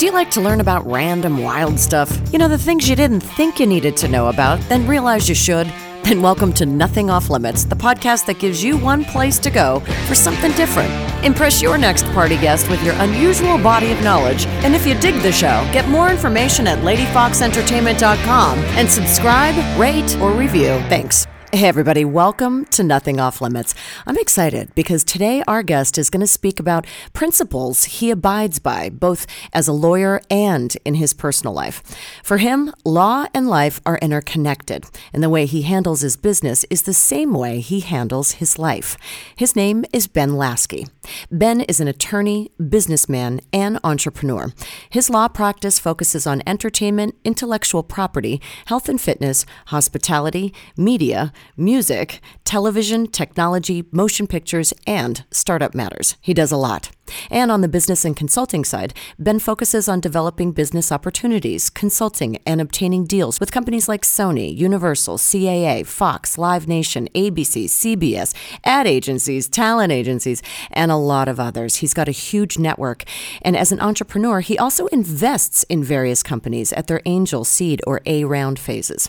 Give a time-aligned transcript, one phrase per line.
[0.00, 2.10] Do you like to learn about random wild stuff?
[2.32, 5.34] You know, the things you didn't think you needed to know about, then realize you
[5.34, 5.66] should?
[6.04, 9.80] Then welcome to Nothing Off Limits, the podcast that gives you one place to go
[10.08, 10.90] for something different.
[11.22, 14.46] Impress your next party guest with your unusual body of knowledge.
[14.64, 20.32] And if you dig the show, get more information at ladyfoxentertainment.com and subscribe, rate, or
[20.32, 20.78] review.
[20.88, 21.26] Thanks.
[21.52, 23.74] Hey, everybody, welcome to Nothing Off Limits.
[24.06, 28.88] I'm excited because today our guest is going to speak about principles he abides by,
[28.88, 31.82] both as a lawyer and in his personal life.
[32.22, 36.82] For him, law and life are interconnected, and the way he handles his business is
[36.82, 38.96] the same way he handles his life.
[39.34, 40.88] His name is Ben Laski.
[41.32, 44.52] Ben is an attorney, businessman, and entrepreneur.
[44.88, 53.06] His law practice focuses on entertainment, intellectual property, health and fitness, hospitality, media, music, television,
[53.06, 56.16] technology, motion pictures, and startup matters.
[56.20, 56.90] He does a lot.
[57.30, 62.60] And on the business and consulting side, Ben focuses on developing business opportunities, consulting, and
[62.60, 69.48] obtaining deals with companies like Sony, Universal, CAA, Fox, Live Nation, ABC, CBS, ad agencies,
[69.48, 71.76] talent agencies, and a lot of others.
[71.76, 73.04] He's got a huge network.
[73.42, 78.00] And as an entrepreneur, he also invests in various companies at their angel, seed, or
[78.06, 79.08] A round phases.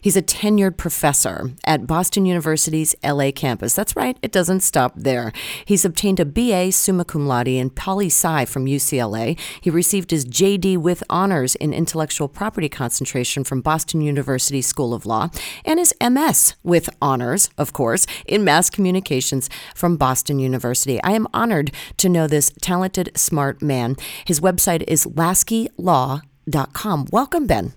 [0.00, 3.74] He's a tenured professor at Boston University's LA campus.
[3.74, 5.32] That's right, it doesn't stop there.
[5.64, 9.38] He's obtained a BA summa cum laude in poli sci from UCLA.
[9.60, 15.06] He received his JD with honors in intellectual property concentration from Boston University School of
[15.06, 15.28] Law
[15.64, 21.00] and his MS with honors, of course, in mass communications from Boston University.
[21.02, 23.96] I am honored to know this talented, smart man.
[24.24, 27.06] His website is laskilaw.com.
[27.12, 27.74] Welcome, Ben.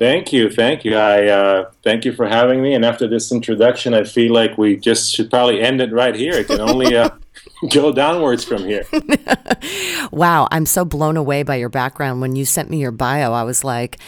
[0.00, 0.96] Thank you, thank you.
[0.96, 2.72] I uh, thank you for having me.
[2.72, 6.32] And after this introduction, I feel like we just should probably end it right here.
[6.32, 7.10] It can only uh,
[7.70, 8.84] go downwards from here.
[10.10, 12.20] wow, I'm so blown away by your background.
[12.20, 13.98] When you sent me your bio, I was like,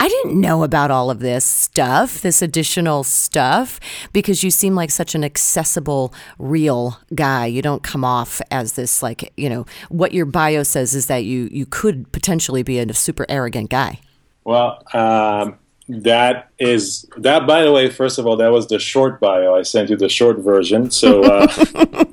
[0.00, 3.78] I didn't know about all of this stuff, this additional stuff,
[4.12, 7.46] because you seem like such an accessible, real guy.
[7.46, 11.24] You don't come off as this like, you know, what your bio says is that
[11.24, 14.00] you you could potentially be a super arrogant guy.
[14.44, 17.46] Well, um, that is that.
[17.46, 19.54] By the way, first of all, that was the short bio.
[19.54, 20.90] I sent you the short version.
[20.90, 21.46] So, uh,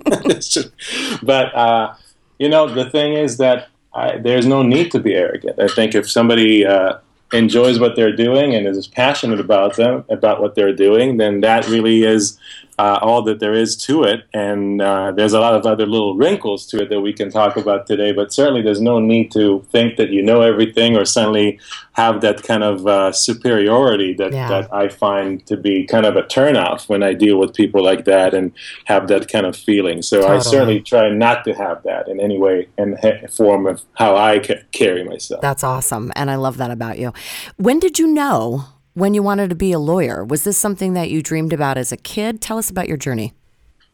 [1.24, 1.94] but uh,
[2.40, 5.60] you know, the thing is that I, there's no need to be arrogant.
[5.60, 6.98] I think if somebody uh,
[7.34, 11.68] enjoys what they're doing and is passionate about them about what they're doing, then that
[11.68, 12.40] really is
[12.80, 14.26] uh, all that there is to it.
[14.34, 17.58] And uh, there's a lot of other little wrinkles to it that we can talk
[17.58, 18.14] about today.
[18.14, 21.60] But certainly, there's no need to think that you know everything or suddenly
[21.94, 24.48] have that kind of uh, superiority that, yeah.
[24.48, 28.06] that I find to be kind of a turnoff when I deal with people like
[28.06, 28.54] that and
[28.86, 30.02] have that kind of feeling.
[30.02, 30.38] So totally.
[30.38, 32.98] I certainly try not to have that in any way and
[33.30, 35.42] form of how I ca- carry myself.
[35.42, 36.14] That's awesome.
[36.16, 37.12] And I love that about you.
[37.58, 38.66] When did you know
[39.00, 40.24] when you wanted to be a lawyer?
[40.24, 42.42] Was this something that you dreamed about as a kid?
[42.42, 43.34] Tell us about your journey.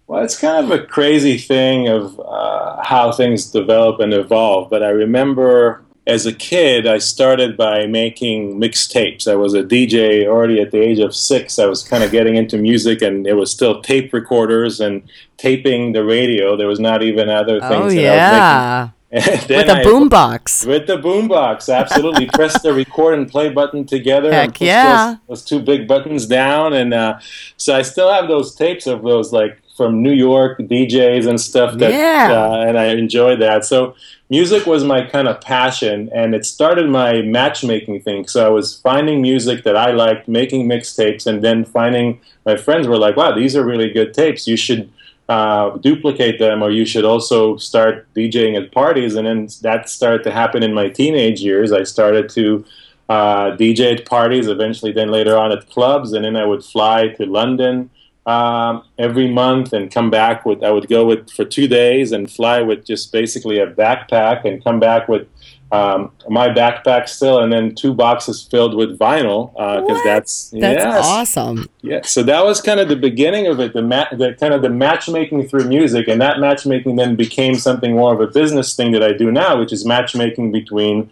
[0.08, 4.70] Well, it's kind of a crazy thing of uh, how things develop and evolve.
[4.70, 9.28] But I remember as a kid, I started by making mixtapes.
[9.28, 11.58] I was a DJ already at the age of six.
[11.58, 15.02] I was kind of getting into music, and it was still tape recorders and
[15.38, 16.56] taping the radio.
[16.56, 17.74] There was not even other things.
[17.74, 20.66] Oh, yeah with a boombox.
[20.68, 22.26] With the boombox, absolutely.
[22.34, 24.32] Press the record and play button together.
[24.32, 25.16] Heck and push yeah.
[25.28, 26.74] Those, those, two big buttons down.
[26.74, 27.20] And uh,
[27.58, 31.78] so I still have those tapes of those, like, from New York DJs and stuff.
[31.78, 32.32] That, yeah.
[32.32, 33.66] Uh, and I enjoyed that.
[33.66, 33.96] So
[34.30, 36.10] music was my kind of passion.
[36.14, 38.28] And it started my matchmaking thing.
[38.28, 42.88] So I was finding music that I liked, making mixtapes, and then finding my friends
[42.88, 44.48] were like, wow, these are really good tapes.
[44.48, 44.92] You should
[45.28, 49.16] uh, duplicate them, or you should also start DJing at parties.
[49.16, 51.72] And then that started to happen in my teenage years.
[51.72, 52.64] I started to
[53.10, 57.10] uh, DJ at parties, eventually, then later on at clubs, and then I would fly
[57.10, 57.90] to London
[58.26, 60.64] um, every month and come back with.
[60.64, 64.64] I would go with for two days and fly with just basically a backpack and
[64.64, 65.28] come back with
[65.72, 70.84] um, my backpack still, and then two boxes filled with vinyl because uh, that's that's
[70.84, 71.06] yes.
[71.06, 71.68] awesome.
[71.82, 74.62] Yeah, so that was kind of the beginning of it, the, ma- the kind of
[74.62, 78.92] the matchmaking through music, and that matchmaking then became something more of a business thing
[78.92, 81.10] that I do now, which is matchmaking between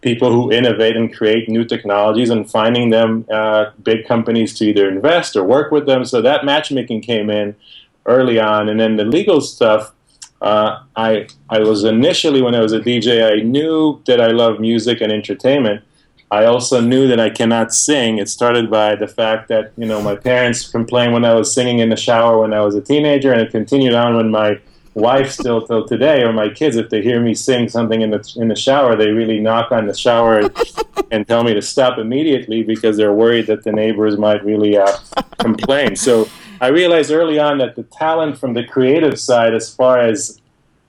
[0.00, 4.88] people who innovate and create new technologies and finding them uh, big companies to either
[4.88, 6.04] invest or work with them.
[6.04, 7.56] So that matchmaking came in
[8.06, 9.92] early on, and then the legal stuff
[10.40, 14.60] uh, I I was initially when I was a DJ, I knew that I love
[14.60, 15.82] music and entertainment.
[16.30, 18.18] I also knew that I cannot sing.
[18.18, 21.78] It started by the fact that you know my parents complained when I was singing
[21.80, 24.60] in the shower when I was a teenager, and it continued on when my
[24.98, 28.34] wife still till today, or my kids, if they hear me sing something in the
[28.36, 30.40] in the shower, they really knock on the shower
[31.10, 34.96] and, tell me to stop immediately because they're worried that the neighbors might really uh,
[35.38, 35.94] complain.
[35.96, 36.28] So
[36.60, 40.40] I realized early on that the talent from the creative side, as far as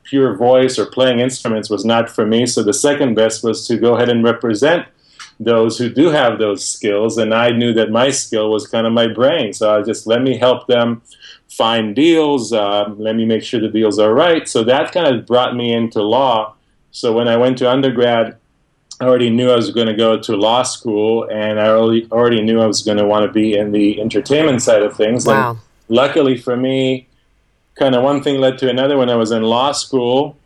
[0.03, 2.45] pure voice or playing instruments, was not for me.
[2.45, 4.87] So the second best was to go ahead and represent
[5.39, 7.17] those who do have those skills.
[7.17, 9.53] And I knew that my skill was kind of my brain.
[9.53, 11.01] So I just let me help them
[11.59, 14.47] find deals, uh, let me make sure the deals are right.
[14.47, 16.55] So that kind of brought me into law.
[16.91, 18.37] So when I went to undergrad,
[19.01, 22.41] I already knew I was going to go to law school, and I already, already
[22.41, 25.25] knew I was going to want to be in the entertainment side of things.
[25.25, 25.51] Wow.
[25.51, 25.59] And
[25.89, 27.07] luckily for me,
[27.75, 28.97] kind of one thing led to another.
[28.97, 30.37] When I was in law school,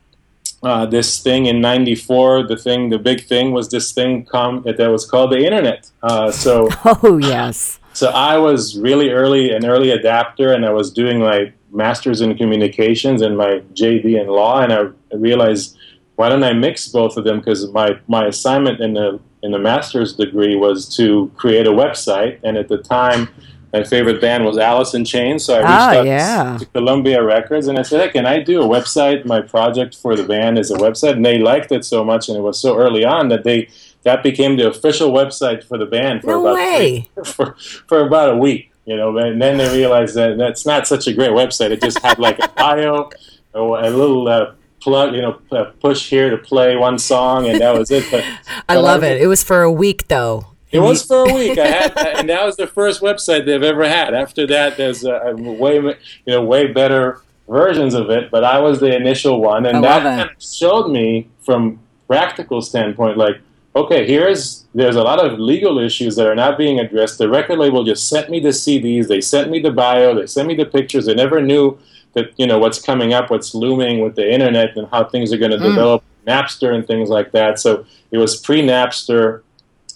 [0.64, 4.90] uh, this thing in '94, the thing, the big thing was this thing com- that
[4.98, 5.90] was called the internet.
[6.02, 7.80] Uh, so, oh yes.
[7.94, 12.36] So I was really early, an early adapter, and I was doing my master's in
[12.38, 15.78] communications and my JD in law, and I realized
[16.16, 17.40] why don't I mix both of them?
[17.40, 22.40] Because my my assignment in the in the master's degree was to create a website,
[22.44, 23.30] and at the time
[23.74, 26.58] my favorite band was Alice in Chains, so I reached Ah, out yeah.
[26.60, 29.26] to Columbia Records and I said, "Hey, can I do a website?
[29.26, 32.38] My project for the band is a website." And they liked it so much, and
[32.38, 33.68] it was so early on that they
[34.04, 37.10] that became the official website for the band for No about way.
[37.26, 37.56] for
[37.88, 38.72] for about a week.
[38.86, 41.72] You know, and then they realized that that's not such a great website.
[41.72, 43.10] It just had like a bio,
[43.54, 44.28] or a little.
[44.28, 45.40] Uh, plug you know
[45.80, 48.22] push here to play one song and that was it but
[48.68, 49.22] I love it.
[49.22, 50.48] It was for a week though.
[50.74, 51.58] it was for a week.
[51.58, 54.14] I had, and that was the first website they've ever had.
[54.14, 55.96] After that, there's a, a way, you
[56.28, 58.32] know, way better versions of it.
[58.32, 60.04] But I was the initial one, and that it.
[60.04, 63.40] kind of showed me, from practical standpoint, like,
[63.76, 67.18] okay, here's there's a lot of legal issues that are not being addressed.
[67.18, 70.48] The record label just sent me the CDs, they sent me the bio, they sent
[70.48, 71.06] me the pictures.
[71.06, 71.78] They never knew
[72.14, 75.38] that you know what's coming up, what's looming with the internet, and how things are
[75.38, 76.04] going to develop.
[76.26, 77.60] Napster and things like that.
[77.60, 79.42] So it was pre-Napster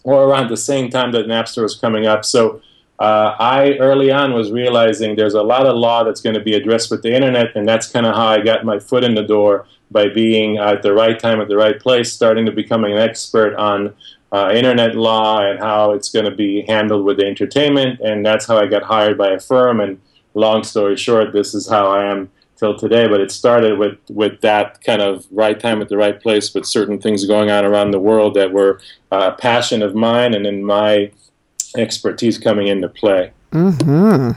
[0.04, 2.26] or around the same time that Napster was coming up.
[2.26, 2.62] So
[3.00, 6.56] uh, I early on was realizing there's a lot of law that's going to be
[6.56, 9.24] addressed with the internet, and that's kind of how I got my foot in the
[9.24, 12.98] door by being at the right time at the right place, starting to become an
[12.98, 13.94] expert on
[14.32, 18.46] uh, internet law and how it's going to be handled with the entertainment, and that's
[18.46, 19.80] how I got hired by a firm.
[19.80, 20.02] And
[20.34, 23.08] long story short, this is how I am till today.
[23.08, 26.66] But it started with with that kind of right time at the right place, with
[26.66, 28.82] certain things going on around the world that were
[29.12, 31.12] uh, a passion of mine, and in my
[31.78, 33.32] expertise coming into play.
[33.52, 34.32] Hmm.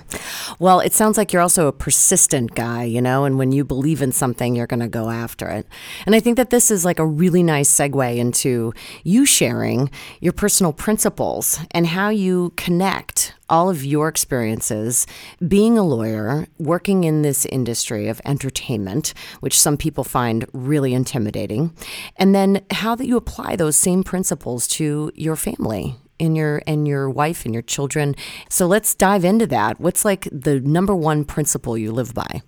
[0.60, 4.02] Well, it sounds like you're also a persistent guy, you know, and when you believe
[4.02, 5.66] in something, you're going to go after it.
[6.06, 8.72] And I think that this is like a really nice segue into
[9.02, 9.90] you sharing
[10.20, 15.08] your personal principles and how you connect all of your experiences
[15.46, 21.74] being a lawyer, working in this industry of entertainment, which some people find really intimidating,
[22.16, 26.86] and then how that you apply those same principles to your family and your and
[26.86, 28.14] your wife and your children.
[28.48, 29.80] So let's dive into that.
[29.80, 32.42] What's like the number one principle you live by?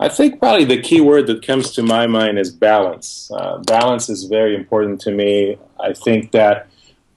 [0.00, 3.30] I think probably the key word that comes to my mind is balance.
[3.34, 5.58] Uh, balance is very important to me.
[5.80, 6.68] I think that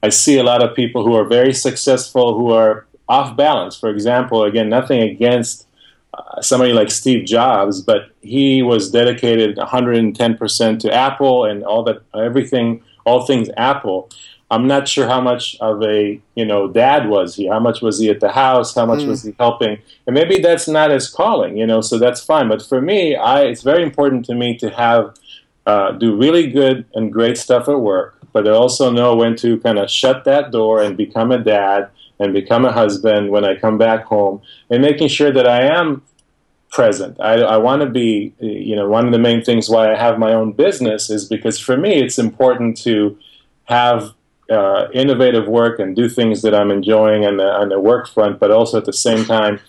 [0.01, 3.77] I see a lot of people who are very successful who are off balance.
[3.77, 5.67] For example, again, nothing against
[6.13, 12.01] uh, somebody like Steve Jobs, but he was dedicated 110% to Apple and all that,
[12.15, 14.09] everything, all things Apple.
[14.51, 17.47] I'm not sure how much of a you know dad was he.
[17.47, 18.75] How much was he at the house?
[18.75, 19.79] How much was he helping?
[20.05, 21.79] And maybe that's not his calling, you know.
[21.79, 22.49] So that's fine.
[22.49, 25.15] But for me, I it's very important to me to have
[25.65, 29.59] uh, do really good and great stuff at work, but I also know when to
[29.59, 33.55] kind of shut that door and become a dad and become a husband when I
[33.55, 36.03] come back home, and making sure that I am
[36.71, 37.19] present.
[37.19, 40.19] I, I want to be, you know, one of the main things why I have
[40.19, 43.17] my own business is because for me it's important to
[43.65, 44.13] have
[44.51, 48.39] uh, innovative work and do things that I'm enjoying on the, on the work front,
[48.39, 49.59] but also at the same time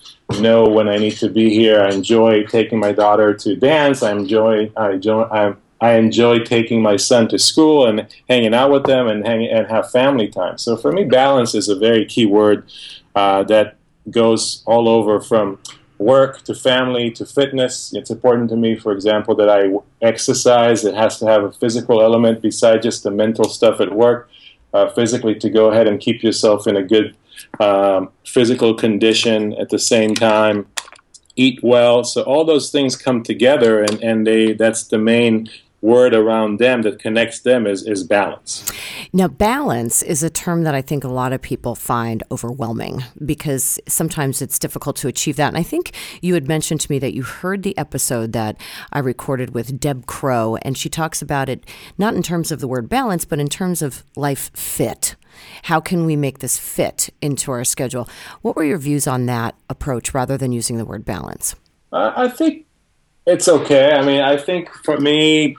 [0.40, 1.80] know when I need to be here.
[1.80, 4.02] I enjoy taking my daughter to dance.
[4.02, 8.70] I enjoy I enjoy I, I enjoy taking my son to school and hanging out
[8.70, 10.58] with them and hang, and have family time.
[10.58, 12.70] So for me, balance is a very key word
[13.14, 13.76] uh, that
[14.10, 15.58] goes all over from
[15.98, 17.92] work to family to fitness.
[17.94, 20.84] It's important to me, for example, that I exercise.
[20.84, 24.28] It has to have a physical element besides just the mental stuff at work.
[24.72, 27.14] Uh, physically, to go ahead and keep yourself in a good
[27.60, 30.66] um, physical condition at the same time.
[31.36, 32.04] Eat well.
[32.04, 35.50] So all those things come together, and, and they that's the main
[35.82, 38.64] word around them that connects them is, is balance.
[39.12, 43.80] Now, balance is a term that I think a lot of people find overwhelming because
[43.88, 45.48] sometimes it's difficult to achieve that.
[45.48, 48.56] And I think you had mentioned to me that you heard the episode that
[48.92, 51.66] I recorded with Deb Crow, and she talks about it
[51.98, 55.16] not in terms of the word balance, but in terms of life fit.
[55.64, 58.08] How can we make this fit into our schedule?
[58.42, 61.56] What were your views on that approach rather than using the word balance?
[61.90, 62.66] I think
[63.26, 63.92] it's okay.
[63.92, 65.56] I mean, I think for me,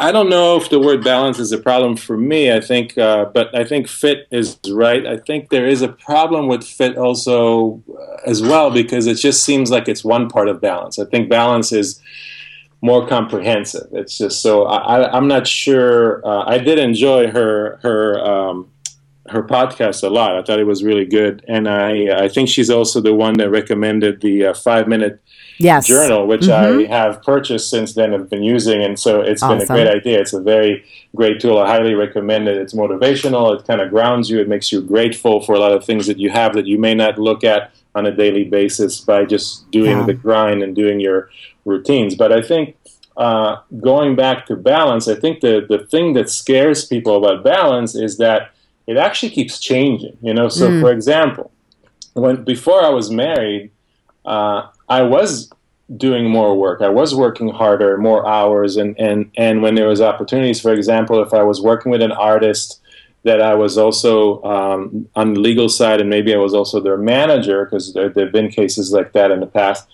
[0.00, 2.50] I don't know if the word balance is a problem for me.
[2.50, 5.06] I think, uh, but I think fit is right.
[5.06, 9.42] I think there is a problem with fit also uh, as well because it just
[9.42, 10.98] seems like it's one part of balance.
[10.98, 12.00] I think balance is
[12.80, 13.88] more comprehensive.
[13.92, 16.26] It's just so I, am not sure.
[16.26, 18.70] Uh, I did enjoy her her um,
[19.30, 20.36] her podcast a lot.
[20.36, 23.50] I thought it was really good, and I I think she's also the one that
[23.50, 25.22] recommended the uh, five minute
[25.58, 25.86] yes.
[25.86, 26.92] journal, which mm-hmm.
[26.92, 28.12] I have purchased since then.
[28.12, 29.58] I've been using, and so it's awesome.
[29.58, 30.20] been a great idea.
[30.20, 30.84] It's a very
[31.14, 31.58] great tool.
[31.58, 32.56] I highly recommend it.
[32.56, 33.58] It's motivational.
[33.58, 34.40] It kind of grounds you.
[34.40, 36.94] It makes you grateful for a lot of things that you have that you may
[36.94, 40.06] not look at on a daily basis by just doing yeah.
[40.06, 41.30] the grind and doing your
[41.64, 42.14] routines.
[42.14, 42.76] But I think
[43.16, 47.94] uh, going back to balance, I think the the thing that scares people about balance
[47.94, 48.52] is that
[48.90, 50.16] it actually keeps changing.
[50.20, 50.80] You know, so mm.
[50.80, 51.50] for example,
[52.14, 53.70] when before I was married.
[54.22, 55.50] Uh, I was
[55.96, 56.82] doing more work.
[56.82, 61.22] I was working harder, more hours, and and and when there was opportunities, for example,
[61.22, 62.80] if I was working with an artist
[63.22, 66.96] that I was also um, on the legal side, and maybe I was also their
[66.96, 69.86] manager because there, have been cases like that in the past.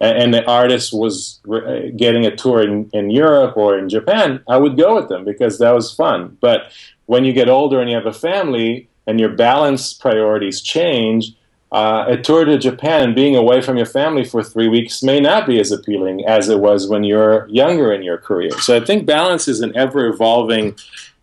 [0.00, 4.56] And, the artist was re- getting a tour in, in Europe or in Japan, I
[4.56, 6.36] would go with them because that was fun.
[6.40, 6.72] But
[7.06, 11.32] when you get older and you have a family and your balance priorities change,
[11.72, 15.20] uh, a tour to Japan and being away from your family for three weeks may
[15.20, 18.52] not be as appealing as it was when you're younger in your career.
[18.60, 20.76] So I think balance is an ever evolving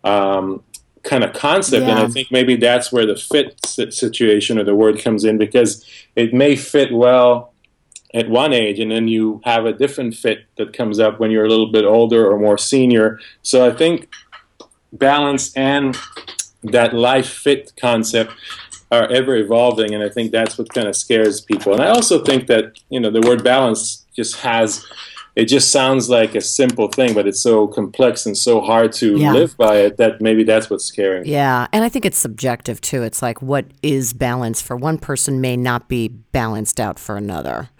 [0.04, 0.62] um,
[1.04, 1.92] kind of concept, yeah.
[1.92, 5.86] and I think maybe that's where the fit situation or the word comes in because
[6.16, 7.51] it may fit well
[8.14, 11.44] at one age, and then you have a different fit that comes up when you're
[11.44, 13.18] a little bit older or more senior.
[13.42, 14.08] So I think
[14.92, 15.96] balance and
[16.62, 18.32] that life fit concept
[18.90, 21.72] are ever evolving, and I think that's what kind of scares people.
[21.72, 24.84] And I also think that you know the word balance just has
[25.34, 29.16] it just sounds like a simple thing, but it's so complex and so hard to
[29.16, 29.32] yeah.
[29.32, 31.26] live by it that maybe that's what's scary.
[31.26, 33.02] Yeah, and I think it's subjective too.
[33.02, 37.70] It's like what is balance for one person may not be balanced out for another.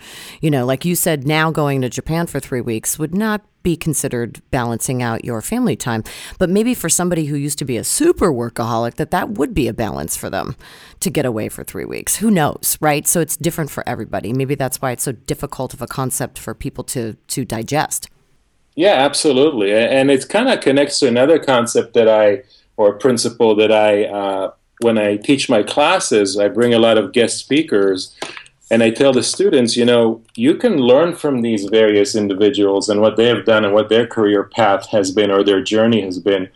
[0.40, 3.76] You know, like you said, now going to Japan for three weeks would not be
[3.76, 6.04] considered balancing out your family time.
[6.38, 9.68] But maybe for somebody who used to be a super workaholic, that that would be
[9.68, 10.56] a balance for them
[11.00, 12.16] to get away for three weeks.
[12.16, 13.06] Who knows, right?
[13.06, 14.32] So it's different for everybody.
[14.32, 18.08] Maybe that's why it's so difficult of a concept for people to to digest.
[18.74, 22.42] Yeah, absolutely, and it kind of connects to another concept that I
[22.76, 24.04] or principle that I.
[24.04, 28.16] Uh, when I teach my classes, I bring a lot of guest speakers
[28.72, 33.02] and I tell the students, you know, you can learn from these various individuals and
[33.02, 36.18] what they have done and what their career path has been or their journey has
[36.18, 36.48] been,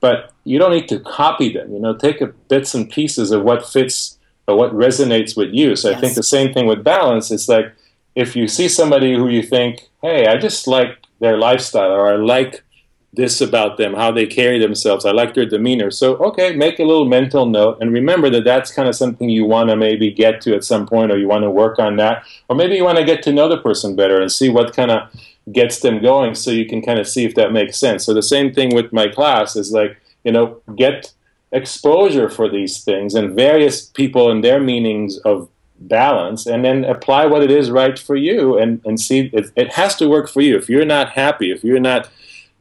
[0.00, 1.72] but you don't need to copy them.
[1.72, 5.76] You know, take a bits and pieces of what fits or what resonates with you.
[5.76, 5.96] So yes.
[5.96, 7.30] I think the same thing with balance.
[7.30, 7.72] It's like
[8.16, 12.16] if you see somebody who you think, hey, I just like their lifestyle or I
[12.16, 12.64] like
[13.12, 15.04] this about them, how they carry themselves.
[15.04, 15.90] I like their demeanor.
[15.90, 19.44] So, okay, make a little mental note and remember that that's kind of something you
[19.44, 22.24] want to maybe get to at some point, or you want to work on that,
[22.48, 24.92] or maybe you want to get to know the person better and see what kind
[24.92, 25.10] of
[25.52, 28.04] gets them going so you can kind of see if that makes sense.
[28.04, 31.12] So, the same thing with my class is like, you know, get
[31.52, 35.48] exposure for these things and various people and their meanings of
[35.80, 39.72] balance and then apply what it is right for you and, and see it, it
[39.72, 40.56] has to work for you.
[40.56, 42.08] If you're not happy, if you're not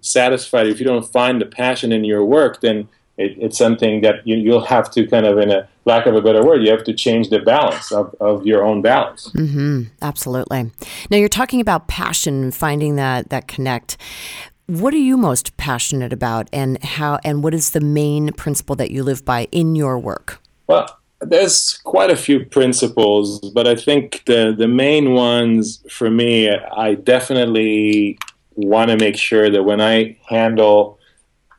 [0.01, 2.87] satisfied, if you don't find the passion in your work, then
[3.17, 6.21] it, it's something that you, will have to kind of, in a lack of a
[6.21, 9.29] better word, you have to change the balance of, of your own balance.
[9.29, 9.83] Mm-hmm.
[10.01, 10.71] Absolutely.
[11.09, 13.97] Now you're talking about passion, finding that that connect.
[14.67, 17.19] What are you most passionate about, and how?
[17.23, 20.39] And what is the main principle that you live by in your work?
[20.67, 20.87] Well,
[21.21, 26.93] there's quite a few principles, but I think the the main ones for me, I
[26.93, 28.19] definitely
[28.67, 30.99] want to make sure that when I handle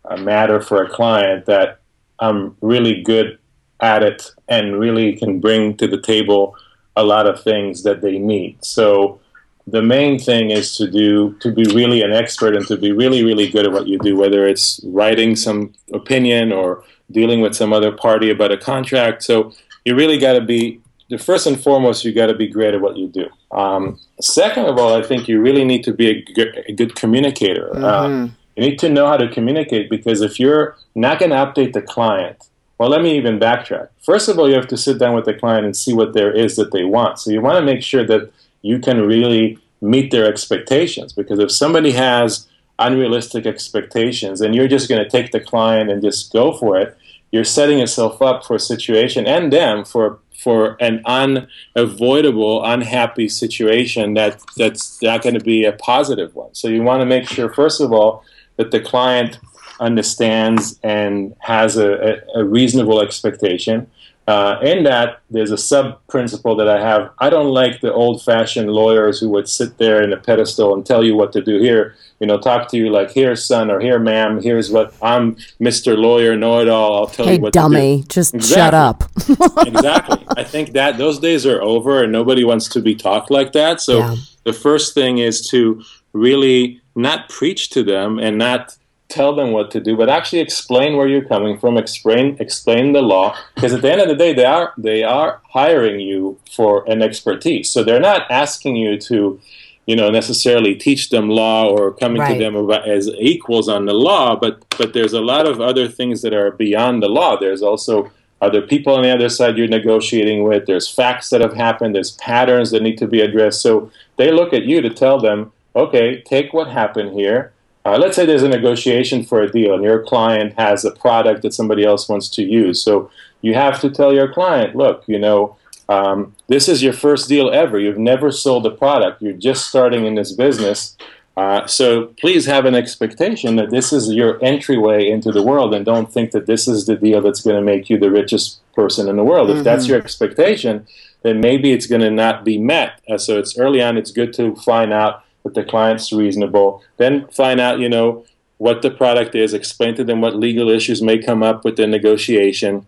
[0.04, 1.80] a matter for a client that
[2.18, 3.38] I'm really good
[3.80, 6.56] at it and really can bring to the table
[6.96, 8.64] a lot of things that they need.
[8.64, 9.20] So
[9.66, 13.24] the main thing is to do to be really an expert and to be really
[13.24, 17.72] really good at what you do whether it's writing some opinion or dealing with some
[17.72, 19.52] other party about a contract so
[19.84, 20.80] you really got to be
[21.10, 23.28] the first and foremost, you got to be great at what you do.
[23.50, 27.70] Um, second of all, I think you really need to be a good, communicator.
[27.76, 28.24] Uh, mm-hmm.
[28.24, 31.72] Uh, You need to know how to communicate because if you're not going to update
[31.72, 32.38] the client,
[32.78, 33.88] well, let me even backtrack.
[34.02, 36.32] First of all, you have to sit down with the client and see what there
[36.32, 37.18] is that they want.
[37.18, 41.50] So you want to make sure that you can really meet their expectations because if
[41.50, 42.48] somebody has
[42.78, 46.96] unrealistic expectations and you're just going to take the client and just go for it,
[47.30, 54.14] you're setting yourself up for a situation and them for for an unavoidable, unhappy situation
[54.14, 56.54] that that's not going to be a positive one.
[56.54, 58.24] So you want to make sure, first of all,
[58.56, 59.38] that the client
[59.80, 63.90] understands and has a, a, a reasonable expectation.
[64.26, 67.10] Uh, in that, there's a sub principle that I have.
[67.18, 70.86] I don't like the old fashioned lawyers who would sit there in a pedestal and
[70.86, 71.96] tell you what to do here.
[72.20, 75.96] You know, talk to you like, here, son, or here, ma'am, here's what I'm Mr.
[75.96, 76.98] Lawyer, know it all.
[76.98, 77.62] I'll tell hey, you what to do.
[77.62, 78.54] dummy, just exactly.
[78.54, 79.66] shut up.
[79.66, 80.24] exactly.
[80.36, 83.80] I think that those days are over and nobody wants to be talked like that.
[83.80, 84.14] So yeah.
[84.44, 88.76] the first thing is to really not preach to them and not
[89.10, 93.02] tell them what to do, but actually explain where you're coming from, explain explain the
[93.02, 96.88] law, because at the end of the day, they are they are hiring you for
[96.90, 97.70] an expertise.
[97.70, 99.40] So they're not asking you to,
[99.86, 102.34] you know, necessarily teach them law or coming right.
[102.34, 105.88] to them about, as equals on the law, but but there's a lot of other
[105.88, 107.36] things that are beyond the law.
[107.36, 110.66] There's also other people on the other side you're negotiating with.
[110.66, 111.94] There's facts that have happened.
[111.94, 113.60] There's patterns that need to be addressed.
[113.60, 117.52] So they look at you to tell them, okay, take what happened here
[117.84, 121.42] uh, let's say there's a negotiation for a deal and your client has a product
[121.42, 122.82] that somebody else wants to use.
[122.82, 123.10] So
[123.40, 125.56] you have to tell your client, look, you know,
[125.88, 127.78] um, this is your first deal ever.
[127.78, 129.22] You've never sold a product.
[129.22, 130.96] You're just starting in this business.
[131.36, 135.84] Uh, so please have an expectation that this is your entryway into the world and
[135.84, 139.08] don't think that this is the deal that's going to make you the richest person
[139.08, 139.48] in the world.
[139.48, 139.58] Mm-hmm.
[139.58, 139.92] If that's mm-hmm.
[139.92, 140.86] your expectation,
[141.22, 143.00] then maybe it's going to not be met.
[143.08, 146.82] Uh, so it's early on, it's good to find out that the client's reasonable.
[146.96, 148.24] Then find out, you know,
[148.58, 151.86] what the product is, explain to them what legal issues may come up with the
[151.86, 152.86] negotiation,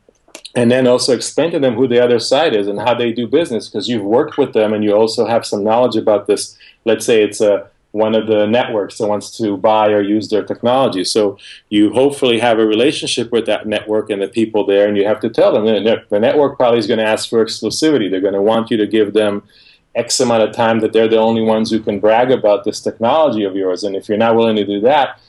[0.55, 3.27] and then also explain to them who the other side is and how they do
[3.27, 6.59] business because you've worked with them and you also have some knowledge about this.
[6.85, 10.43] Let's say it's a one of the networks that wants to buy or use their
[10.43, 11.05] technology.
[11.05, 15.07] So you hopefully have a relationship with that network and the people there, and you
[15.07, 18.11] have to tell them the network probably is going to ask for exclusivity.
[18.11, 19.43] They're going to want you to give them
[19.95, 23.45] X amount of time that they're the only ones who can brag about this technology
[23.45, 23.85] of yours.
[23.85, 25.21] And if you're not willing to do that,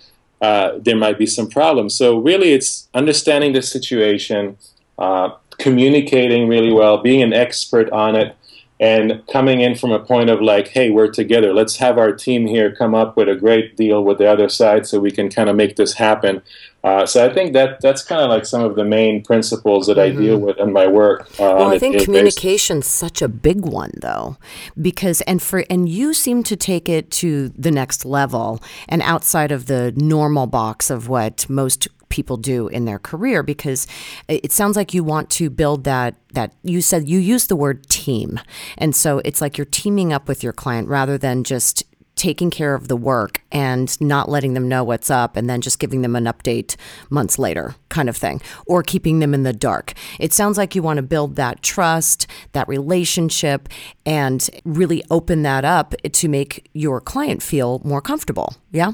[0.41, 1.95] uh, there might be some problems.
[1.95, 4.57] So, really, it's understanding the situation,
[4.97, 8.35] uh, communicating really well, being an expert on it,
[8.79, 11.53] and coming in from a point of like, hey, we're together.
[11.53, 14.85] Let's have our team here come up with a great deal with the other side
[14.85, 16.41] so we can kind of make this happen.
[16.83, 19.97] Uh, so I think that that's kind of like some of the main principles that
[19.97, 20.17] mm-hmm.
[20.17, 21.21] I deal with in my work.
[21.39, 24.37] Uh, well, I think communication's such a big one, though,
[24.79, 29.51] because and for and you seem to take it to the next level and outside
[29.51, 33.87] of the normal box of what most people do in their career because
[34.27, 37.89] it sounds like you want to build that that you said you use the word
[37.89, 38.39] team
[38.77, 41.83] and so it's like you're teaming up with your client rather than just
[42.15, 45.79] taking care of the work and not letting them know what's up and then just
[45.79, 46.75] giving them an update
[47.09, 49.93] months later kind of thing or keeping them in the dark.
[50.19, 53.69] It sounds like you want to build that trust, that relationship
[54.05, 58.55] and really open that up to make your client feel more comfortable.
[58.71, 58.93] Yeah?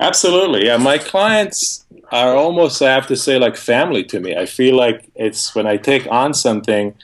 [0.00, 0.66] Absolutely.
[0.66, 4.36] Yeah, my clients are almost I have to say like family to me.
[4.36, 6.94] I feel like it's when I take on something,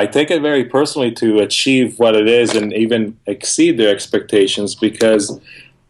[0.00, 4.74] I take it very personally to achieve what it is and even exceed their expectations
[4.74, 5.38] because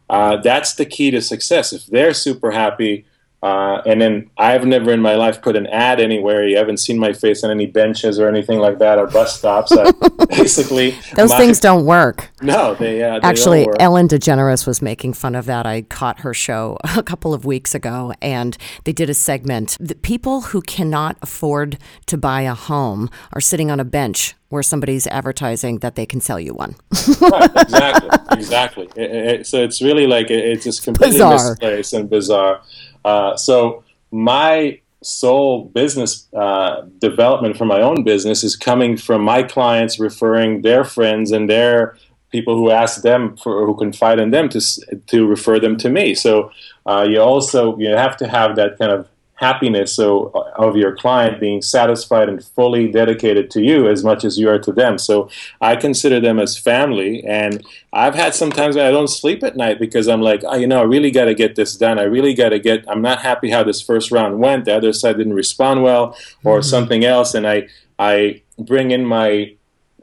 [0.08, 1.72] uh, that's the key to success.
[1.72, 3.04] If they're super happy,
[3.42, 6.46] uh, and then I've never in my life put an ad anywhere.
[6.46, 9.72] You haven't seen my face on any benches or anything like that, or bus stops.
[10.28, 12.30] basically, those my, things don't work.
[12.42, 13.66] No, they, uh, they actually.
[13.78, 15.64] Ellen DeGeneres was making fun of that.
[15.64, 19.78] I caught her show a couple of weeks ago, and they did a segment.
[19.80, 24.62] The people who cannot afford to buy a home are sitting on a bench where
[24.64, 26.74] somebody's advertising that they can sell you one.
[27.20, 28.88] right, exactly, exactly.
[28.96, 31.50] It, it, so it's really like it, it's just completely bizarre.
[31.50, 32.60] misplaced and bizarre.
[33.04, 39.42] Uh, so my sole business uh, development for my own business is coming from my
[39.42, 41.96] clients referring their friends and their
[42.30, 44.60] people who ask them for who confide in them to
[45.06, 46.14] to refer them to me.
[46.14, 46.50] So
[46.86, 49.08] uh, you also you have to have that kind of
[49.40, 54.22] happiness so uh, of your client being satisfied and fully dedicated to you as much
[54.22, 54.98] as you are to them.
[54.98, 59.78] So i consider them as family and i've had sometimes i don't sleep at night
[59.78, 61.98] because i'm like oh, you know i really got to get this done.
[61.98, 64.66] I really got to get i'm not happy how this first round went.
[64.66, 66.68] The other side didn't respond well or mm-hmm.
[66.74, 69.54] something else and i i bring in my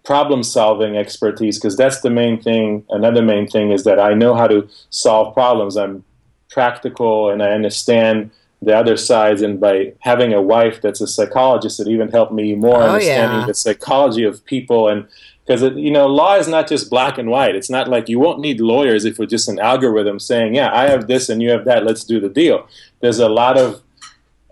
[0.03, 4.33] problem solving expertise because that's the main thing another main thing is that i know
[4.33, 5.75] how to solve problems.
[5.77, 6.03] I'm
[6.49, 11.79] practical and I understand the other sides and by having a wife that's a psychologist
[11.79, 13.45] it even helped me more Oh, understanding yeah.
[13.45, 15.07] the psychology of people and
[15.45, 17.55] because you know law is not just black and white.
[17.55, 20.89] It's not like you won't need lawyers if we're just an algorithm saying yeah i
[20.89, 21.85] have this and you have that.
[21.85, 22.67] Let's do the deal.
[22.99, 23.81] There's a lot of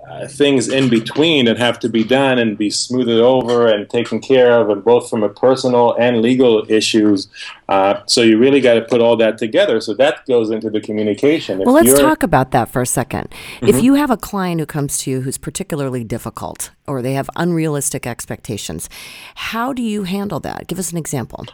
[0.07, 4.19] uh, things in between that have to be done and be smoothed over and taken
[4.19, 7.27] care of, and both from a personal and legal issues.
[7.69, 9.81] Uh, so you really got to put all that together.
[9.81, 11.59] So that goes into the communication.
[11.59, 14.67] If Well, let's talk about that for a 2nd If you have a client who
[14.67, 18.89] comes to you who's particularly difficult or they have unrealistic expectations,
[19.33, 20.67] how do you handle that?
[20.67, 21.45] Give us an example.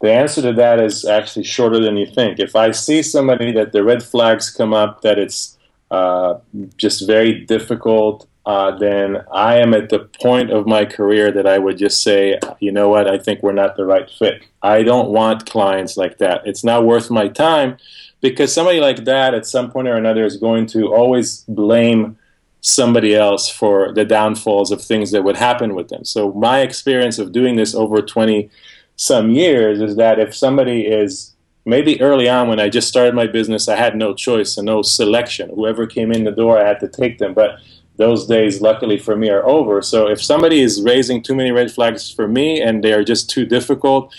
[0.00, 2.40] The answer to that is actually shorter than you think.
[2.40, 5.56] If I see somebody that the red flags come up, that it's
[5.92, 6.38] uh,
[6.78, 11.58] just very difficult, uh, then I am at the point of my career that I
[11.58, 14.42] would just say, you know what, I think we're not the right fit.
[14.62, 16.46] I don't want clients like that.
[16.46, 17.76] It's not worth my time
[18.22, 22.16] because somebody like that at some point or another is going to always blame
[22.62, 26.06] somebody else for the downfalls of things that would happen with them.
[26.06, 28.48] So my experience of doing this over 20
[28.96, 31.31] some years is that if somebody is
[31.64, 34.82] maybe early on when I just started my business, I had no choice and no
[34.82, 35.50] selection.
[35.50, 37.34] Whoever came in the door, I had to take them.
[37.34, 37.58] But
[37.96, 39.82] those days, luckily for me, are over.
[39.82, 43.30] So if somebody is raising too many red flags for me and they are just
[43.30, 44.14] too difficult,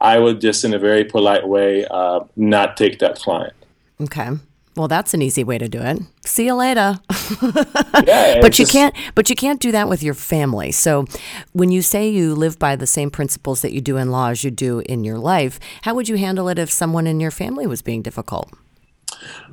[0.00, 3.54] I would just, in a very polite way, uh, not take that client.
[4.00, 4.30] Okay.
[4.74, 6.00] Well, that's an easy way to do it.
[6.24, 6.98] See you later.
[8.04, 10.72] Yeah, but you just- can't but you can't do that with your family.
[10.72, 11.04] So
[11.52, 14.42] when you say you live by the same principles that you do in law as
[14.42, 17.66] you do in your life, how would you handle it if someone in your family
[17.66, 18.52] was being difficult?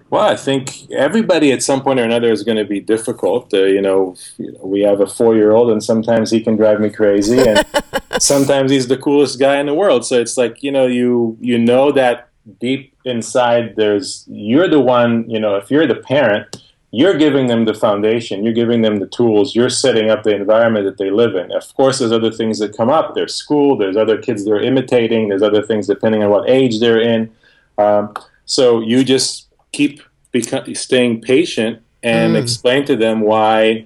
[0.10, 3.53] Well, I think everybody at some point or another is going to be difficult.
[3.53, 6.89] Uh, you, know, you know, we have a four-year-old, and sometimes he can drive me
[6.89, 7.63] crazy, and
[8.19, 10.05] sometimes he's the coolest guy in the world.
[10.08, 12.29] So it's like you know, you you know that
[12.60, 15.30] deep inside, there's you're the one.
[15.30, 19.08] You know, if you're the parent, you're giving them the foundation, you're giving them the
[19.08, 21.52] tools, you're setting up the environment that they live in.
[21.52, 23.13] Of course, there's other things that come up.
[23.13, 23.78] There's school.
[23.78, 25.30] There's other kids they're imitating.
[25.30, 27.32] There's other things depending on what age they're in.
[27.78, 28.13] Um,
[28.45, 30.02] so you just keep
[30.34, 33.86] beco- staying patient and explain to them why,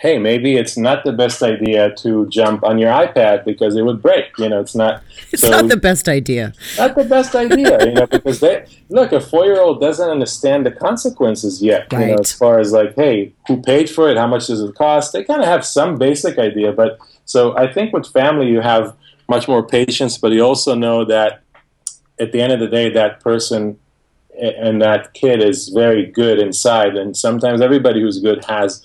[0.00, 4.00] hey, maybe it's not the best idea to jump on your iPad because it would
[4.00, 4.26] break.
[4.38, 5.02] You know, it's not.
[5.30, 6.54] It's so not the best idea.
[6.78, 10.64] not the best idea, you know, because they look a four year old doesn't understand
[10.64, 11.92] the consequences yet.
[11.92, 12.20] You know, Right.
[12.20, 14.16] as far as like, hey, who paid for it?
[14.16, 15.12] How much does it cost?
[15.12, 18.94] They kind of have some basic idea, but so I think with family you have
[19.28, 21.42] much more patience, but you also know that
[22.18, 23.78] at the end of the day, that person
[24.40, 28.84] and that kid is very good inside, and sometimes everybody who's good has.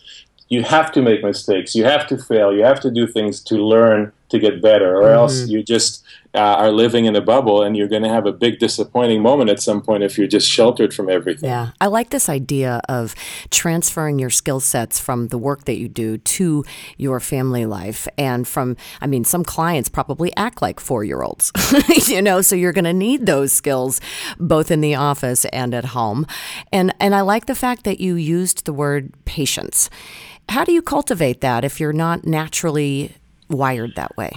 [0.49, 1.75] You have to make mistakes.
[1.75, 2.53] You have to fail.
[2.53, 6.03] You have to do things to learn to get better, or else you just
[6.33, 9.51] uh, are living in a bubble, and you're going to have a big disappointing moment
[9.51, 11.47] at some point if you're just sheltered from everything.
[11.47, 11.69] Yeah.
[11.79, 13.13] I like this idea of
[13.51, 16.65] transferring your skill sets from the work that you do to
[16.97, 18.07] your family life.
[18.17, 21.51] And from, I mean, some clients probably act like four year olds,
[22.07, 24.01] you know, so you're going to need those skills
[24.39, 26.25] both in the office and at home.
[26.71, 29.91] And, and I like the fact that you used the word patience.
[30.49, 33.15] How do you cultivate that if you're not naturally
[33.49, 34.33] wired that way?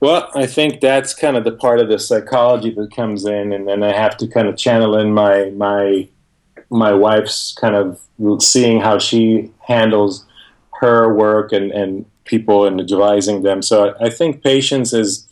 [0.00, 3.66] Well, I think that's kind of the part of the psychology that comes in, and
[3.66, 6.08] then I have to kind of channel in my my
[6.70, 8.00] my wife's kind of
[8.42, 10.26] seeing how she handles
[10.80, 13.62] her work and, and people and advising them.
[13.62, 15.26] So I, think patience is,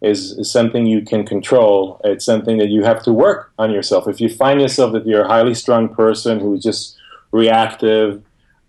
[0.00, 2.00] is is something you can control.
[2.04, 4.08] It's something that you have to work on yourself.
[4.08, 6.96] If you find yourself that you're a highly strung person who's just
[7.30, 8.22] reactive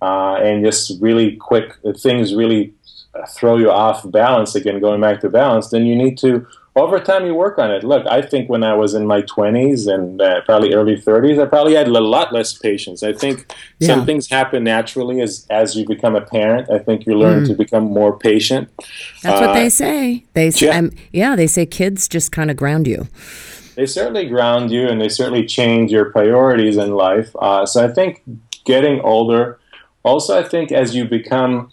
[0.08, 1.68] uh, and just really quick,
[2.08, 2.74] things really
[3.38, 6.32] throw you off balance again, going back to balance, then you need to,
[6.76, 7.84] over time, you work on it.
[7.84, 11.46] Look, I think when I was in my 20s and uh, probably early 30s, I
[11.46, 13.04] probably had a lot less patience.
[13.04, 13.36] I think
[13.80, 13.90] Yeah.
[13.90, 16.72] some things happen naturally as, as you become a parent.
[16.72, 18.70] I think you learn to become more patient.
[19.22, 20.24] That's what Uh, they say.
[20.34, 20.80] They say, yeah.
[20.80, 23.08] um, yeah, they say kids just kind of ground you.
[23.76, 27.30] they certainly ground you and they certainly change your priorities in life.
[27.48, 28.22] Uh, so I think
[28.66, 29.60] getting older,
[30.04, 31.72] also, I think as you become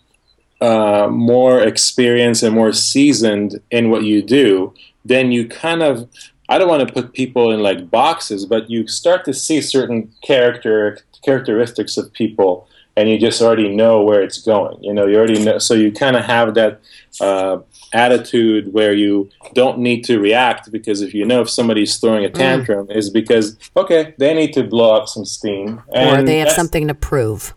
[0.60, 6.08] uh, more experienced and more seasoned in what you do, then you kind of,
[6.48, 10.12] I don't want to put people in like boxes, but you start to see certain
[10.22, 12.66] character characteristics of people
[12.96, 14.82] and you just already know where it's going.
[14.82, 16.80] You know, you already know, so you kind of have that
[17.20, 17.58] uh,
[17.92, 22.30] attitude where you don't need to react because if you know if somebody's throwing a
[22.30, 26.86] tantrum is because okay they need to blow up some steam or they have something
[26.86, 27.54] to prove.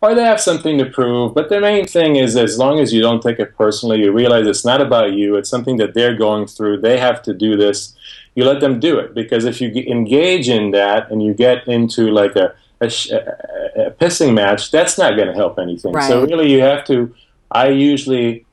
[0.00, 1.34] Or they have something to prove.
[1.34, 4.46] But the main thing is, as long as you don't take it personally, you realize
[4.46, 5.36] it's not about you.
[5.36, 6.80] It's something that they're going through.
[6.80, 7.94] They have to do this.
[8.34, 12.10] You let them do it because if you engage in that and you get into
[12.10, 15.92] like a a, a pissing match, that's not going to help anything.
[15.92, 16.08] Right.
[16.08, 17.14] So really, you have to.
[17.50, 18.44] I usually,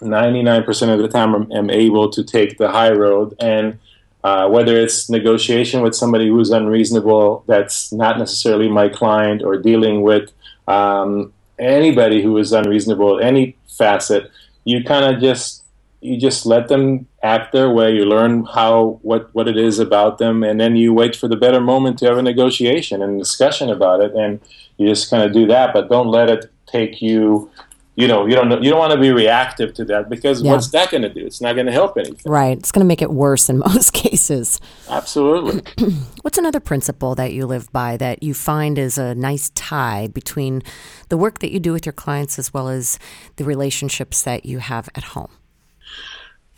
[0.00, 3.78] ninety nine percent of the time, am able to take the high road and
[4.24, 10.02] uh, whether it's negotiation with somebody who's unreasonable, that's not necessarily my client, or dealing
[10.02, 10.32] with
[10.66, 14.30] um, anybody who is unreasonable, any facet,
[14.64, 15.64] you kind of just
[16.00, 17.92] you just let them act their way.
[17.92, 21.36] You learn how what what it is about them, and then you wait for the
[21.36, 24.40] better moment to have a negotiation and discussion about it, and
[24.76, 25.72] you just kind of do that.
[25.72, 27.50] But don't let it take you
[28.00, 30.52] you know you don't you don't want to be reactive to that because Yeah.
[30.52, 31.26] what's that going to do?
[31.26, 32.30] It's not going to help anything.
[32.30, 32.56] Right.
[32.56, 34.60] It's going to make it worse in most cases.
[34.88, 35.62] Absolutely.
[36.22, 40.62] What's another principle that you live by that you find is a nice tie between
[41.08, 42.98] the work that you do with your clients as well as
[43.36, 45.32] the relationships that you have at home?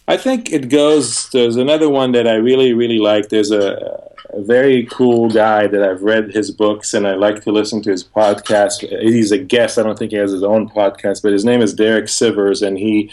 [0.09, 1.31] I think it goes.
[1.31, 3.29] There's another one that I really, really like.
[3.29, 7.53] There's a, a very cool guy that I've read his books and I like to
[7.53, 8.89] listen to his podcast.
[9.01, 9.79] He's a guest.
[9.79, 12.79] I don't think he has his own podcast, but his name is Derek Sivers, and
[12.79, 13.11] he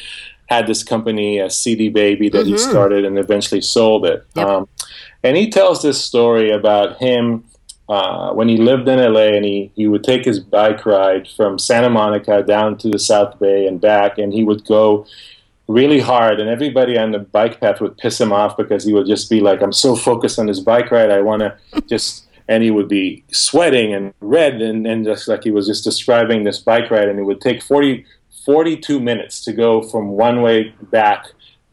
[0.47, 4.25] had this company, a CD Baby, that he started and eventually sold it.
[4.35, 4.47] Yep.
[4.47, 4.69] Um,
[5.23, 7.43] and he tells this story about him
[7.89, 11.57] uh, when he lived in LA and he, he would take his bike ride from
[11.57, 15.05] Santa Monica down to the South Bay and back, and he would go
[15.67, 19.07] really hard, and everybody on the bike path would piss him off because he would
[19.07, 22.63] just be like, "I'm so focused on this bike ride, I want to just." And
[22.63, 26.59] he would be sweating and red, and, and just like he was just describing this
[26.59, 28.05] bike ride, and it would take 40,
[28.45, 31.25] 42 minutes to go from one way back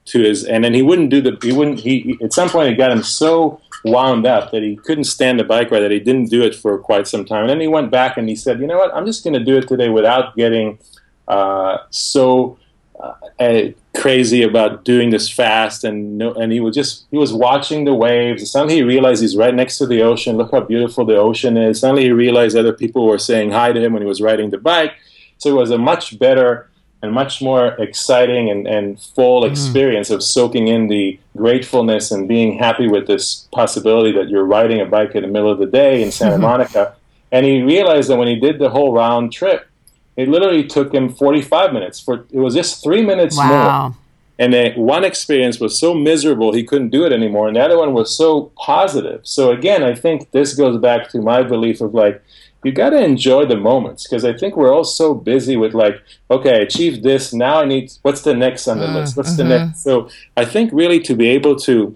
[0.07, 2.76] to his, and then he wouldn't do the, he wouldn't, he, at some point it
[2.76, 6.26] got him so wound up that he couldn't stand the bike ride that he didn't
[6.26, 7.42] do it for quite some time.
[7.42, 9.44] And then he went back and he said, you know what, I'm just going to
[9.44, 10.78] do it today without getting
[11.28, 12.59] uh, so
[12.98, 13.61] uh, uh,
[13.94, 17.94] crazy about doing this fast and no, and he was just he was watching the
[17.94, 18.50] waves.
[18.50, 20.37] Suddenly he realized he's right next to the ocean.
[20.37, 21.80] Look how beautiful the ocean is.
[21.80, 24.59] Suddenly he realized other people were saying hi to him when he was riding the
[24.59, 24.94] bike.
[25.38, 26.70] So it was a much better
[27.02, 29.52] and much more exciting and, and full mm-hmm.
[29.52, 34.80] experience of soaking in the gratefulness and being happy with this possibility that you're riding
[34.80, 36.42] a bike in the middle of the day in Santa mm-hmm.
[36.42, 36.94] Monica.
[37.30, 39.66] And he realized that when he did the whole round trip,
[40.16, 42.00] it literally took him 45 minutes.
[42.00, 43.94] For it was just three minutes more.
[44.37, 47.79] And then one experience was so miserable he couldn't do it anymore, and the other
[47.79, 49.20] one was so positive.
[49.22, 52.20] So again, I think this goes back to my belief of like
[52.64, 56.03] you got to enjoy the moments because I think we're all so busy with like,
[56.31, 57.33] okay, I achieved this.
[57.33, 59.16] Now I need what's the next on the mm, list?
[59.16, 59.66] What's the mm-hmm.
[59.66, 59.85] next?
[59.85, 61.94] So I think really to be able to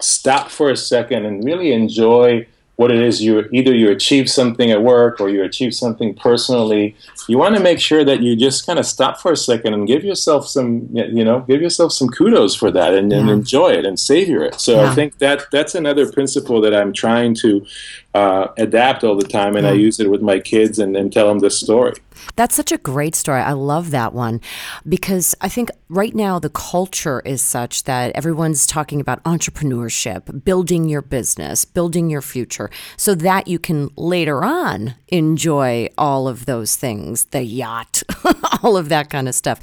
[0.00, 4.70] stop for a second and really enjoy what it is you either you achieve something
[4.70, 6.94] at work or you achieve something personally
[7.28, 9.86] you want to make sure that you just kind of stop for a second and
[9.88, 13.84] give yourself some you know give yourself some kudos for that and, and enjoy it
[13.86, 14.54] and savor it.
[14.60, 14.90] So Yeah.
[14.90, 17.64] i think that that's another principle that i'm trying to
[18.14, 21.28] uh, adapt all the time and i use it with my kids and, and tell
[21.28, 21.94] them this story
[22.36, 23.40] That's such a great story.
[23.40, 24.40] I love that one
[24.88, 30.88] because I think right now the culture is such that everyone's talking about entrepreneurship, building
[30.88, 36.76] your business, building your future, so that you can later on enjoy all of those
[36.76, 38.02] things the yacht,
[38.62, 39.60] all of that kind of stuff.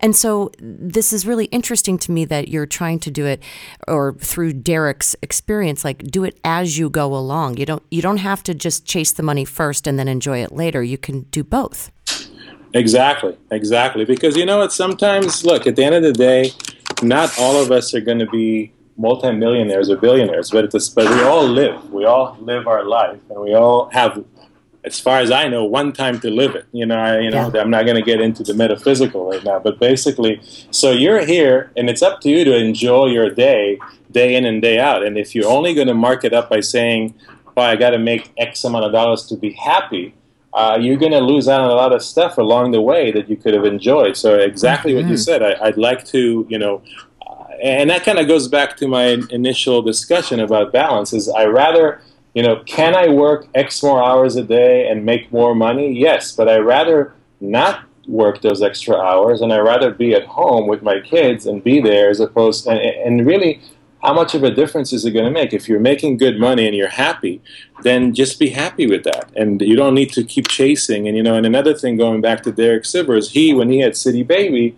[0.00, 3.42] And so this is really interesting to me that you're trying to do it
[3.88, 7.56] or through Derek's experience like do it as you go along.
[7.56, 10.52] You don't you don't have to just chase the money first and then enjoy it
[10.52, 10.82] later.
[10.82, 11.90] You can do both.
[12.74, 14.04] Exactly, exactly.
[14.04, 14.72] Because you know what?
[14.72, 16.50] Sometimes, look, at the end of the day,
[17.02, 21.22] not all of us are going to be multimillionaires or billionaires, but it's but we
[21.22, 21.92] all live.
[21.92, 24.24] We all live our life, and we all have,
[24.84, 26.66] as far as I know, one time to live it.
[26.72, 27.50] You know, I, you know.
[27.54, 30.40] I'm not going to get into the metaphysical right now, but basically,
[30.72, 33.78] so you're here, and it's up to you to enjoy your day,
[34.10, 35.04] day in and day out.
[35.04, 37.14] And if you're only going to mark it up by saying,
[37.56, 40.14] "Well, I got to make X amount of dollars to be happy,"
[40.54, 43.28] uh, you're going to lose out on a lot of stuff along the way that
[43.28, 44.16] you could have enjoyed.
[44.16, 45.42] So exactly what you said.
[45.42, 46.80] I, I'd like to, you know,
[47.26, 51.12] uh, and that kind of goes back to my initial discussion about balance.
[51.12, 52.00] Is I rather,
[52.34, 55.92] you know, can I work X more hours a day and make more money?
[55.92, 60.68] Yes, but I rather not work those extra hours, and I rather be at home
[60.68, 63.60] with my kids and be there as opposed and, and really.
[64.04, 65.54] How much of a difference is it going to make?
[65.54, 67.40] If you're making good money and you're happy,
[67.82, 71.08] then just be happy with that, and you don't need to keep chasing.
[71.08, 73.96] And you know, and another thing, going back to Derek Sivers, he when he had
[73.96, 74.76] CD Baby,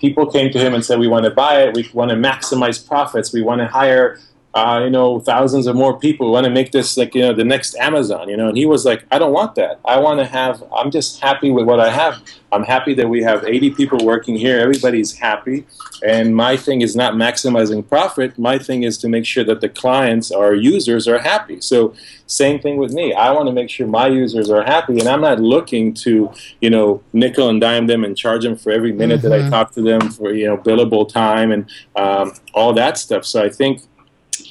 [0.00, 1.74] people came to him and said, "We want to buy it.
[1.74, 3.30] We want to maximize profits.
[3.30, 4.18] We want to hire
[4.56, 6.32] uh, you know, thousands of more people.
[6.32, 8.48] Want to make this like, you know, the next Amazon, you know.
[8.48, 9.78] And he was like, I don't want that.
[9.84, 12.22] I want to have, I'm just happy with what I have.
[12.52, 14.58] I'm happy that we have 80 people working here.
[14.58, 15.66] Everybody's happy.
[16.02, 18.38] And my thing is not maximizing profit.
[18.38, 21.60] My thing is to make sure that the clients, our users, are happy.
[21.60, 21.94] So,
[22.26, 23.12] same thing with me.
[23.12, 24.98] I want to make sure my users are happy.
[24.98, 28.72] And I'm not looking to, you know, nickel and dime them and charge them for
[28.72, 29.28] every minute mm-hmm.
[29.28, 29.50] that I mm-hmm.
[29.50, 33.26] talk to them for, you know, billable time and um, all that stuff.
[33.26, 33.82] So, I think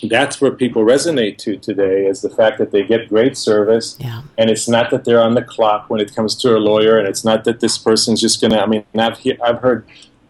[0.09, 4.21] that's where people resonate to today is the fact that they get great service yeah.
[4.37, 7.07] and it's not that they're on the clock when it comes to a lawyer and
[7.07, 9.87] it's not that this person's just going to i mean I've, I've heard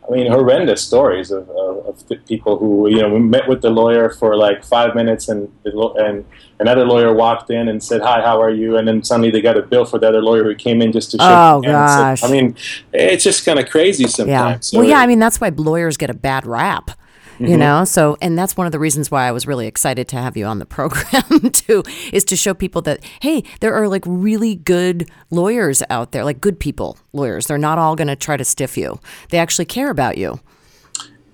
[0.07, 4.09] i mean horrendous stories of, of, of, people who you know met with the lawyer
[4.09, 6.25] for like five minutes and and
[6.59, 8.77] another lawyer walked in and said hi how are you?
[8.77, 11.11] And then suddenly they got a bill for the other lawyer who came in just
[11.11, 12.55] to shake oh gosh i mean
[12.93, 14.27] it's just kind of crazy sometimes.
[14.29, 14.59] Yeah.
[14.59, 16.91] So well yeah i mean that's why lawyers get a bad rap
[17.35, 17.47] Mm-hmm.
[17.47, 20.15] you know so and that's one of the reasons why i was really excited to
[20.15, 24.03] have you on the program too is to show people that hey there are like
[24.07, 28.37] really good lawyers out there like good people lawyers they're not all going to try
[28.37, 30.39] to stiff you they actually care about you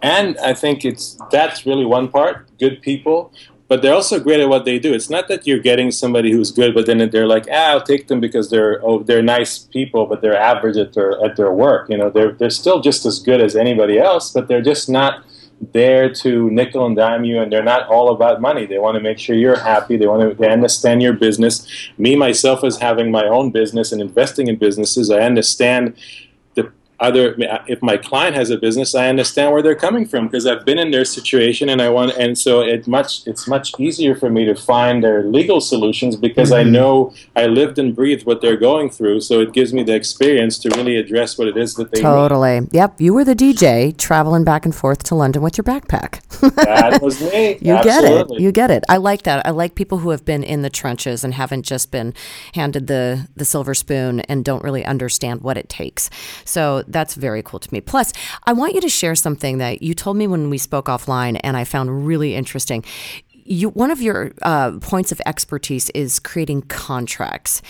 [0.01, 3.31] and i think it's that's really one part good people
[3.71, 4.93] but they're also great at what they do.
[4.93, 8.07] It's not that you're getting somebody who's good, but then they're like, ah, I'll take
[8.07, 11.89] them because they're oh they're nice people, but they're average at their at their work.
[11.89, 15.23] You know, they're they're still just as good as anybody else, but they're just not
[15.73, 18.65] there to nickel and dime you, and they're not all about money.
[18.65, 19.95] They want to make sure you're happy.
[19.95, 21.67] They want to they understand your business.
[21.97, 25.95] Me myself, as having my own business and investing in businesses, I understand
[27.01, 27.35] other
[27.67, 30.79] if my client has a business i understand where they're coming from because i've been
[30.79, 34.45] in their situation and i want and so it much it's much easier for me
[34.45, 36.67] to find their legal solutions because mm-hmm.
[36.67, 39.95] i know i lived and breathed what they're going through so it gives me the
[39.95, 42.61] experience to really address what it is that they totally.
[42.61, 42.73] Need.
[42.73, 46.21] yep you were the dj traveling back and forth to london with your backpack.
[46.55, 47.57] That was me.
[47.61, 48.37] You Absolutely.
[48.37, 48.41] get it.
[48.41, 48.83] You get it.
[48.89, 49.45] I like that.
[49.45, 52.13] I like people who have been in the trenches and haven't just been
[52.53, 56.09] handed the the silver spoon and don't really understand what it takes.
[56.45, 57.81] So that's very cool to me.
[57.81, 58.13] Plus,
[58.45, 61.57] I want you to share something that you told me when we spoke offline, and
[61.57, 62.83] I found really interesting.
[63.43, 67.61] You, one of your uh, points of expertise is creating contracts,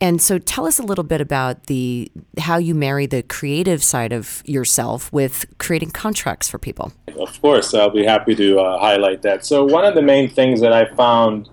[0.00, 4.12] and so tell us a little bit about the how you marry the creative side
[4.12, 6.92] of yourself with creating contracts for people.
[7.16, 9.46] Of course, I'll be happy to uh, highlight that.
[9.46, 11.48] So one of the main things that I found,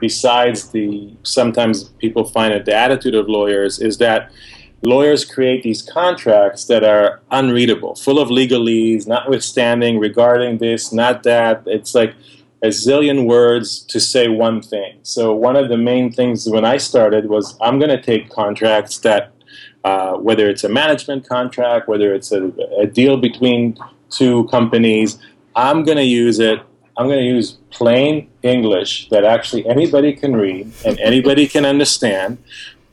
[0.00, 4.32] besides the sometimes people find it the attitude of lawyers, is that
[4.82, 11.62] lawyers create these contracts that are unreadable, full of legalese, notwithstanding, regarding this, not that.
[11.66, 12.14] It's like
[12.62, 14.98] a zillion words to say one thing.
[15.02, 18.98] So, one of the main things when I started was I'm going to take contracts
[18.98, 19.32] that,
[19.84, 23.78] uh, whether it's a management contract, whether it's a, a deal between
[24.10, 25.18] two companies,
[25.56, 26.60] I'm going to use it.
[26.96, 32.36] I'm going to use plain English that actually anybody can read and anybody can understand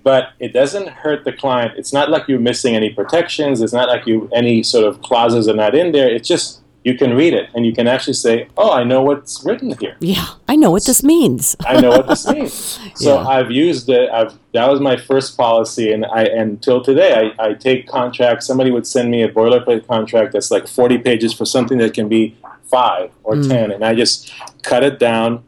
[0.08, 1.74] but it doesn't hurt the client.
[1.78, 3.62] It's not like you're missing any protections.
[3.62, 6.08] It's not like you any sort of clauses are not in there.
[6.08, 9.44] It's just you can read it and you can actually say, "Oh, I know what's
[9.44, 11.58] written here." Yeah, I know what this means.
[11.66, 12.80] I know what this means.
[12.96, 13.28] So yeah.
[13.28, 14.10] I've used it.
[14.10, 18.48] I've that was my first policy, and I until today I, I take contracts.
[18.48, 22.08] Somebody would send me a boilerplate contract that's like forty pages for something that can
[22.08, 22.38] be
[22.72, 23.50] five or mm.
[23.50, 25.44] ten, and I just cut it down,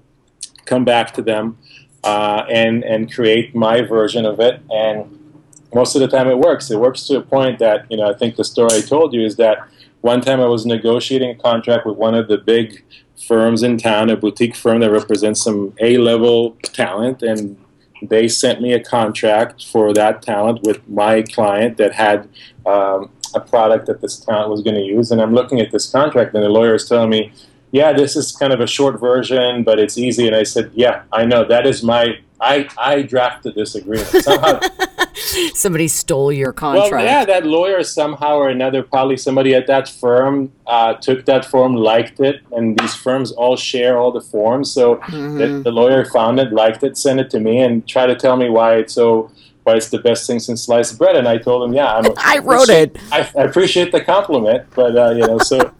[0.66, 1.58] come back to them
[2.04, 4.62] uh, and and create my version of it.
[4.70, 5.16] And
[5.74, 6.72] most of the time, it works.
[6.72, 8.10] It works to a point that you know.
[8.10, 9.68] I think the story I told you is that
[10.02, 12.84] one time I was negotiating a contract with one of the big
[13.28, 17.58] firms in town, a boutique firm that represents some A-level talent, and
[18.02, 22.30] they sent me a contract for that talent with my client that had
[22.66, 25.12] um, a product that this talent was going to use.
[25.12, 27.34] And I'm looking at this contract, and the lawyer is telling me,
[27.72, 30.28] yeah, this is kind of a short version, but it's easy.
[30.28, 31.46] And I said, yeah, I know.
[31.46, 34.08] That is my, I, I drafted this agreement.
[34.08, 34.60] Somehow,
[35.54, 36.92] somebody stole your contract.
[36.92, 41.46] Well, yeah, that lawyer somehow or another, probably somebody at that firm uh, took that
[41.46, 44.72] form, liked it, and these firms all share all the forms.
[44.72, 45.38] So mm-hmm.
[45.38, 48.36] the, the lawyer found it, liked it, sent it to me, and tried to tell
[48.36, 49.32] me why it's so
[49.64, 51.16] why it's the best thing since sliced bread.
[51.16, 52.98] And I told him, yeah, I'm, I wrote it.
[53.12, 55.72] I, I, appreciate the compliment, but uh, you know, so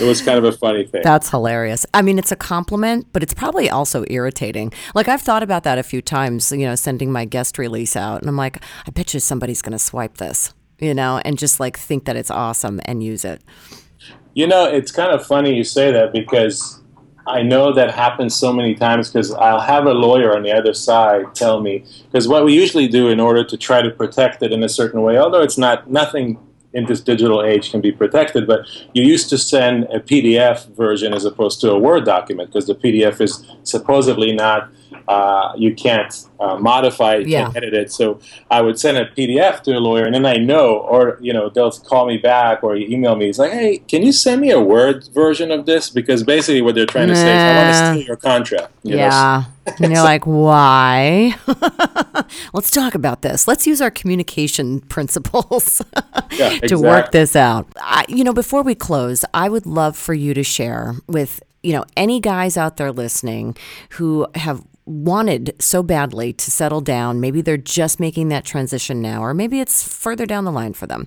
[0.00, 1.02] it was kind of a funny thing.
[1.02, 1.86] That's hilarious.
[1.92, 4.72] I mean, it's a compliment, but it's probably also irritating.
[4.94, 6.52] Like I've thought about that a few times.
[6.52, 9.72] You know, sending my guest release out, and I'm like, I bet you somebody's going
[9.72, 13.42] to swipe this, you know, and just like think that it's awesome and use it.
[14.34, 16.80] You know, it's kind of funny you say that because
[17.26, 20.74] I know that happens so many times because I'll have a lawyer on the other
[20.74, 24.52] side tell me because what we usually do in order to try to protect it
[24.52, 26.38] in a certain way, although it's not nothing
[26.72, 28.46] in this digital age can be protected.
[28.46, 32.66] But you used to send a PDF version as opposed to a Word document because
[32.66, 34.70] the PDF is supposedly not
[35.08, 37.44] uh, you can't uh, modify it, Yeah.
[37.44, 37.92] can't edit it.
[37.92, 38.20] So
[38.50, 41.48] I would send a PDF to a lawyer, and then I know, or you know,
[41.50, 43.28] they'll call me back or email me.
[43.28, 45.90] It's like, hey, can you send me a Word version of this?
[45.90, 48.72] Because basically, what they're trying to say is, I want to steal your contract.
[48.82, 49.02] you know?
[49.04, 49.44] Yeah.
[49.78, 51.34] And you're like, why?
[52.52, 53.46] Let's talk about this.
[53.46, 55.82] Let's use our communication principles
[56.32, 57.66] Yeah, to work this out.
[57.76, 61.72] I, you know, before we close, I would love for you to share with, you
[61.72, 63.56] know, any guys out there listening
[63.90, 67.20] who have wanted so badly to settle down.
[67.20, 70.86] Maybe they're just making that transition now, or maybe it's further down the line for
[70.86, 71.06] them.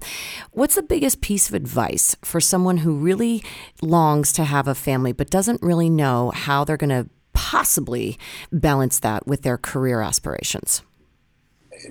[0.52, 3.44] What's the biggest piece of advice for someone who really
[3.82, 8.18] longs to have a family but doesn't really know how they're going to possibly
[8.52, 10.82] balance that with their career aspirations?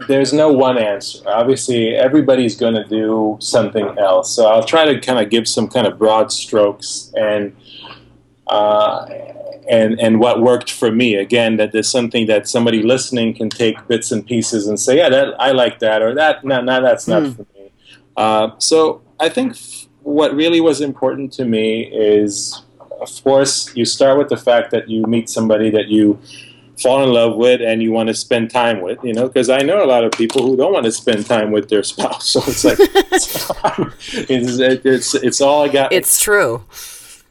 [0.08, 1.22] there's no one answer.
[1.28, 4.34] Obviously, everybody's going to do something else.
[4.34, 7.54] So I'll try to kind of give some kind of broad strokes and
[8.46, 9.06] uh,
[9.68, 11.14] and and what worked for me.
[11.14, 15.08] Again, that there's something that somebody listening can take bits and pieces and say, yeah,
[15.08, 17.70] that I like that, or that no, no, that's not for me.
[18.16, 22.62] Uh, so I think f- what really was important to me is,
[23.00, 26.18] of course, you start with the fact that you meet somebody that you
[26.82, 29.58] fall in love with and you want to spend time with, you know, because I
[29.58, 32.22] know a lot of people who don't want to spend time with their spouse.
[32.32, 32.78] So it's like,
[34.28, 35.92] it's, it's, it's all I got.
[35.92, 36.64] It's true.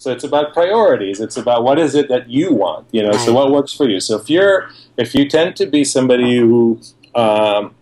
[0.02, 1.20] So it's about priorities.
[1.20, 3.12] It's about what is it that you want, you know.
[3.12, 4.00] So what works for you.
[4.00, 6.82] So if you're, if you tend to be somebody who
[7.14, 7.76] um,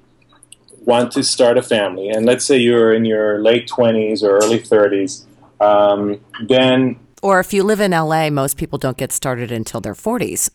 [0.82, 4.60] want to start a family, and let's say you're in your late twenties or early
[4.60, 5.28] thirties,
[5.62, 9.96] um, then Or if you live in LA, most people don't get started until their
[9.96, 10.50] 40s.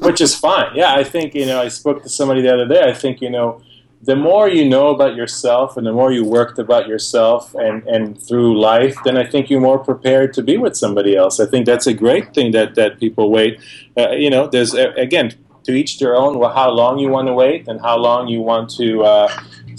[0.06, 0.70] which is fine.
[0.76, 1.60] Yeah, I think you know.
[1.60, 2.84] I spoke to somebody the other day.
[2.84, 3.60] I think you know,
[4.02, 8.20] the more you know about yourself, and the more you worked about yourself, and and
[8.20, 11.40] through life, then I think you're more prepared to be with somebody else.
[11.40, 13.60] I think that's a great thing that that people wait.
[13.96, 15.34] Uh, you know, there's uh, again
[15.64, 16.34] to each their own.
[16.54, 19.02] How long you want to wait, and how long you want to.
[19.02, 19.28] Uh,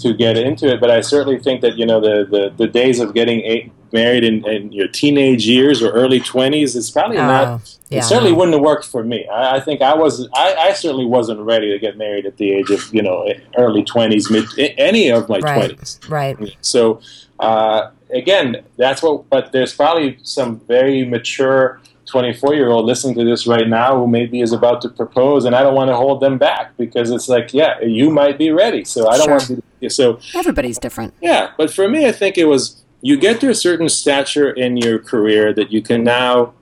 [0.00, 3.00] to get into it, but I certainly think that you know the, the, the days
[3.00, 7.26] of getting a, married in, in your teenage years or early twenties it's probably Oh,
[7.26, 8.38] not yeah, it certainly no.
[8.38, 9.26] wouldn't have worked for me.
[9.28, 10.28] I, I think I was.
[10.34, 13.26] I, I certainly wasn't ready to get married at the age of you know
[13.58, 14.44] early twenties, mid
[14.78, 15.66] any of my Right.
[15.66, 15.98] twenties.
[16.08, 16.36] right.
[16.60, 17.00] So
[17.40, 19.28] uh, again, that's what.
[19.28, 21.80] But there's probably some very mature.
[22.06, 25.54] 24 year old listening to this right now who maybe is about to propose and
[25.54, 28.82] I don't want to hold them back because it's like yeah you might be ready
[28.84, 29.56] so I don't Sure.
[29.56, 31.14] want to so Everybody's different.
[31.22, 34.76] yeah, but for me, I think it was you get to a certain stature in
[34.76, 36.54] your career that you can now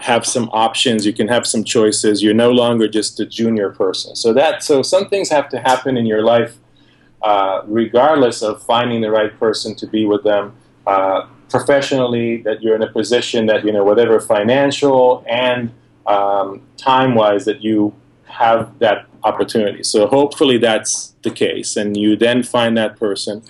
[0.00, 2.22] have some options, you can have some choices.
[2.22, 4.14] You're no longer just a junior person.
[4.16, 6.56] So that so some things have to happen in your life,
[7.22, 10.54] uh, regardless of finding the right person to be with them.
[10.86, 15.72] Uh, professionally, that you're in a position that you know whatever financial and
[16.06, 19.82] um, time wise that you have that opportunity.
[19.82, 23.42] So hopefully that's the case, and you then find that person,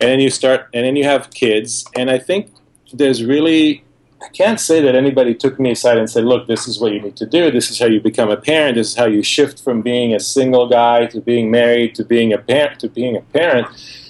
[0.00, 2.50] and then you start, and then you have kids, and I think
[2.92, 3.84] there's really.
[4.22, 7.00] I can't say that anybody took me aside and said, "Look, this is what you
[7.00, 7.50] need to do.
[7.50, 8.74] This is how you become a parent.
[8.76, 12.32] This is how you shift from being a single guy to being married to being
[12.32, 13.66] a parent to being a parent."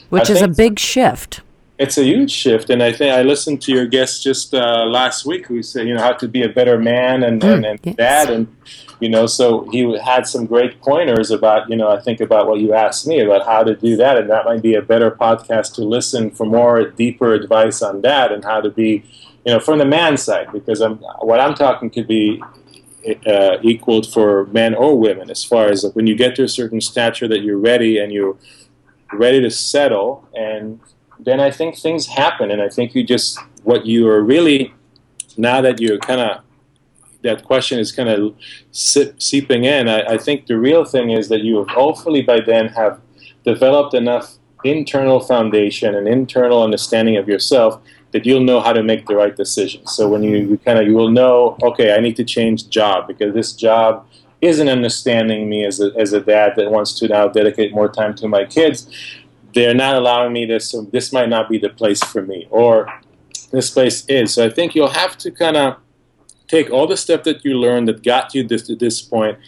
[0.08, 1.42] Which I is a big shift.
[1.80, 5.24] It's a huge shift, and I think I listened to your guest just uh, last
[5.24, 7.96] week who said, you know, how to be a better man and, and, and yes.
[7.96, 8.54] dad, and
[9.00, 12.60] you know, so he had some great pointers about, you know, I think about what
[12.60, 15.74] you asked me about how to do that, and that might be a better podcast
[15.76, 19.02] to listen for more deeper advice on that and how to be,
[19.46, 20.96] you know, from the man side, because I'm
[21.30, 22.42] what I'm talking could be.
[23.26, 26.48] Uh, equaled for men or women, as far as like, when you get to a
[26.48, 28.36] certain stature that you're ready and you're
[29.14, 30.78] ready to settle, and
[31.24, 34.74] then I think things happen, and I think you just what you are really
[35.36, 36.42] now that you're kind of
[37.22, 38.34] that question is kind of
[38.72, 39.88] seeping in.
[39.88, 43.00] I, I think the real thing is that you hopefully by then have
[43.44, 47.80] developed enough internal foundation and internal understanding of yourself
[48.12, 49.86] that you'll know how to make the right decision.
[49.86, 53.06] So when you, you kind of you will know, okay, I need to change job
[53.06, 54.06] because this job
[54.40, 58.14] isn't understanding me as a, as a dad that wants to now dedicate more time
[58.14, 58.88] to my kids
[59.54, 62.92] they're not allowing me this, so this might not be the place for me, or
[63.50, 64.34] this place is.
[64.34, 65.76] So I think you'll have to kind of
[66.48, 69.38] take all the stuff that you learned that got you this, to this point,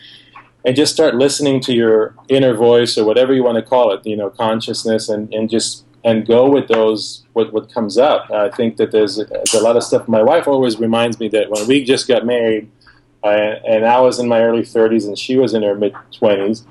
[0.64, 4.04] and just start listening to your inner voice or whatever you want to call it,
[4.06, 8.30] you know, consciousness, and, and just and go with those what what comes up.
[8.30, 10.08] I think that there's, there's a lot of stuff.
[10.08, 12.70] My wife always reminds me that when we just got married,
[13.22, 16.66] and I was in my early 30s and she was in her mid 20s,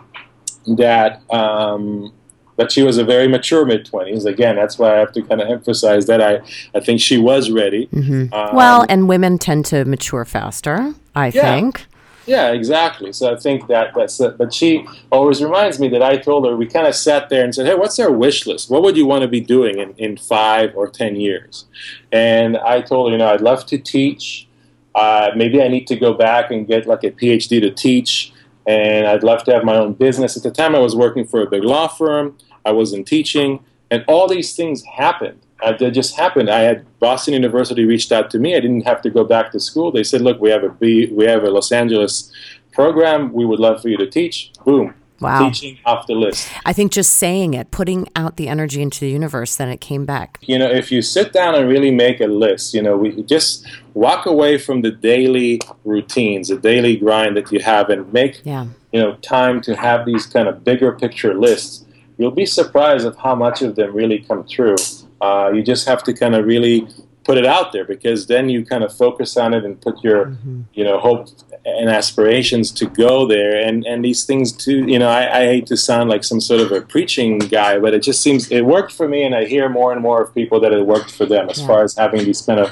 [0.76, 1.22] that.
[1.32, 2.14] Um,
[2.62, 4.26] but she was a very mature mid twenties.
[4.26, 6.42] Again, that's why I have to kind of emphasize that I
[6.76, 7.88] I think she was ready.
[7.88, 8.32] Mm-hmm.
[8.32, 10.94] Um, well, and women tend to mature faster.
[11.16, 11.42] I yeah.
[11.42, 11.88] think.
[12.28, 13.14] Yeah, exactly.
[13.14, 14.38] So I think that that's it.
[14.38, 17.54] But she always reminds me that I told her we kind of sat there and
[17.56, 18.70] said, "Hey, what's our wish list?
[18.70, 21.66] What would you want to be doing in, in five or ten years?"
[22.12, 24.48] And I told her, you know, I'd love to teach.
[24.94, 28.32] Uh, maybe I need to go back and get like a PhD to teach,
[28.68, 30.38] and I'd love to have my own business.
[30.38, 32.38] At the time, I was working for a big law firm.
[32.66, 35.40] I wasn't teaching, and all these things happened.
[35.62, 36.50] Uh, that just happened.
[36.50, 38.56] I had Boston University reached out to me.
[38.56, 39.92] I didn't have to go back to school.
[39.92, 42.32] They said, "Look, we have a B, we have a Los Angeles
[42.72, 43.32] program.
[43.32, 44.96] We would love for you to teach." Boom.
[45.22, 45.50] Wow.
[45.50, 46.50] Teaching off the list.
[46.66, 50.04] I think just saying it, putting out the energy into the universe, then it came
[50.04, 50.40] back.
[50.42, 53.68] You know, if you sit down and really make a list, you know, we just
[53.94, 58.66] walk away from the daily routines, the daily grind that you have, and make yeah.
[58.92, 61.86] you know time to have these kind of bigger picture lists.
[62.22, 64.76] You'll be surprised at how much of them really come true.
[65.20, 66.88] Uh, you just have to kind of really
[67.24, 70.26] put it out there because then you kind of focus on it and put your
[70.26, 70.62] mm-hmm.
[70.74, 71.28] you know hope
[71.66, 75.68] and aspirations to go there and and these things too you know I, I, hate
[75.68, 78.92] to sound like some sort of a preaching guy but it just seems it worked
[78.92, 81.48] for me and i hear more and more of people that it worked for them
[81.50, 81.68] as yeah.
[81.68, 82.72] far as having these kind of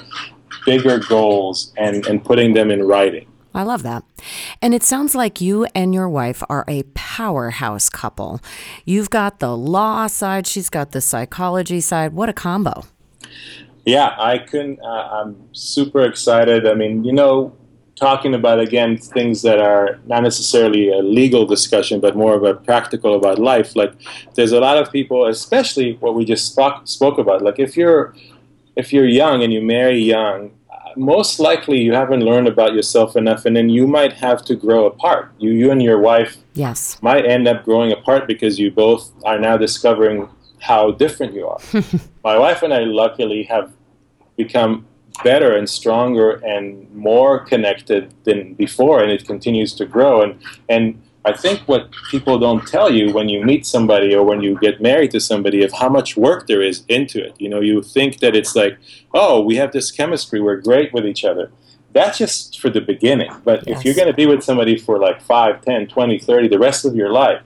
[0.66, 4.04] bigger goals and and putting them in writing I love that.
[4.62, 8.42] And it sounds like you and your wife are a powerhouse couple.
[8.86, 12.14] You've got the law side, she's got the psychology side.
[12.14, 12.86] What a combo.
[13.86, 14.80] Yeah, I couldn't.
[14.82, 16.68] Uh, I'm super excited.
[16.68, 17.56] I mean, you know,
[17.96, 22.54] talking about again things that are not necessarily a legal discussion, but more of a
[22.54, 23.76] practical about life.
[23.76, 23.94] Like,
[24.36, 27.42] there's a lot of people, especially what we just spoke, spoke about.
[27.42, 28.14] Like, if you're
[28.76, 30.52] if you're young and you marry young,
[30.96, 34.86] most likely you haven't learned about yourself enough, and then you might have to grow
[34.86, 35.32] apart.
[35.38, 39.40] You, you and your wife, yes, might end up growing apart because you both are
[39.40, 40.30] now discovering
[40.60, 41.60] how different you are.
[42.24, 43.72] My wife and I, luckily, have
[44.38, 44.86] become
[45.24, 50.22] better and stronger and more connected than before, and it continues to grow.
[50.22, 54.42] And and I think what people don't tell you when you meet somebody or when
[54.42, 57.36] you get married to somebody of how much work there is into it.
[57.38, 58.78] You know, you think that it's like,
[59.14, 61.52] oh, we have this chemistry, we're great with each other.
[61.94, 63.32] That's just for the beginning.
[63.44, 63.80] But yes.
[63.80, 66.86] if you're going to be with somebody for like 5, 10, 20, 30, the rest
[66.86, 67.42] of your life,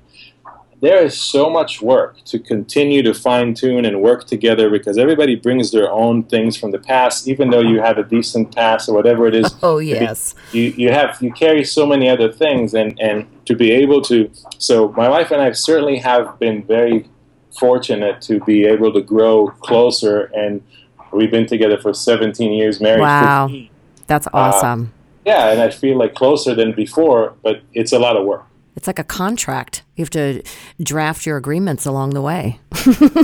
[0.84, 5.34] there is so much work to continue to fine tune and work together because everybody
[5.34, 8.94] brings their own things from the past, even though you have a decent past or
[8.94, 9.56] whatever it is.
[9.64, 13.72] Oh yes, you you have you carry so many other things, and and to be
[13.72, 14.30] able to.
[14.58, 17.08] So my wife and I certainly have been very
[17.58, 20.62] fortunate to be able to grow closer, and
[21.14, 23.02] we've been together for 17 years, married.
[23.02, 23.70] Wow, 15.
[24.08, 24.82] that's uh, awesome.
[24.82, 28.46] Uh, yeah, and I feel like closer than before, but it's a lot of work.
[28.76, 29.84] It's like a contract.
[29.96, 30.42] You have to
[30.82, 32.60] draft your agreements along the way.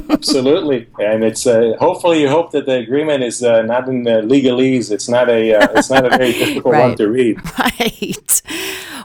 [0.09, 4.21] Absolutely, and it's uh, hopefully you hope that the agreement is uh, not in the
[4.21, 4.91] legalese.
[4.91, 6.89] It's not a uh, it's not a very difficult right.
[6.89, 7.39] one to read.
[7.59, 8.41] Right.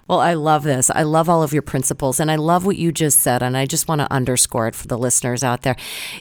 [0.07, 0.91] Well, I love this.
[0.91, 3.43] I love all of your principles, and I love what you just said.
[3.43, 5.77] And I just want to underscore it for the listeners out there.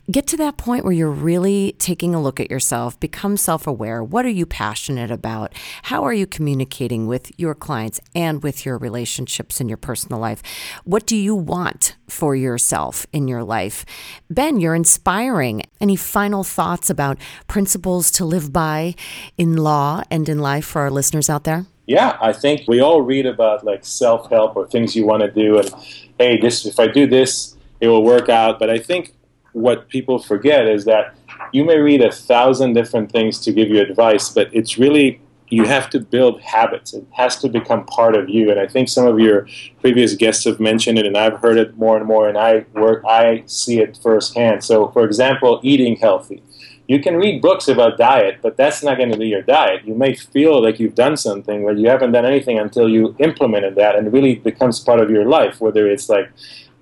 [0.09, 4.01] Get to that point where you're really taking a look at yourself, become self aware.
[4.01, 5.53] What are you passionate about?
[5.83, 10.41] How are you communicating with your clients and with your relationships in your personal life?
[10.85, 13.85] What do you want for yourself in your life?
[14.29, 15.63] Ben, you're inspiring.
[15.79, 17.17] Any final thoughts about
[17.47, 18.95] principles to live by
[19.37, 21.65] in law and in life for our listeners out there?
[21.85, 25.31] yeah, I think we all read about like self help or things you want to
[25.31, 25.69] do, and
[26.17, 28.59] hey, this if I do this, it will work out.
[28.59, 29.13] But I think
[29.51, 31.15] what people forget is that
[31.51, 35.65] you may read a thousand different things to give you advice, but it's really you
[35.65, 36.93] have to build habits.
[36.93, 38.49] It has to become part of you.
[38.49, 39.47] And I think some of your
[39.81, 42.27] previous guests have mentioned it, and I've heard it more and more.
[42.27, 44.63] And I work, I see it firsthand.
[44.63, 46.41] So, for example, eating healthy
[46.87, 49.85] you can read books about diet, but that's not going to be your diet.
[49.85, 53.75] You may feel like you've done something, but you haven't done anything until you implemented
[53.75, 56.29] that and really becomes part of your life, whether it's like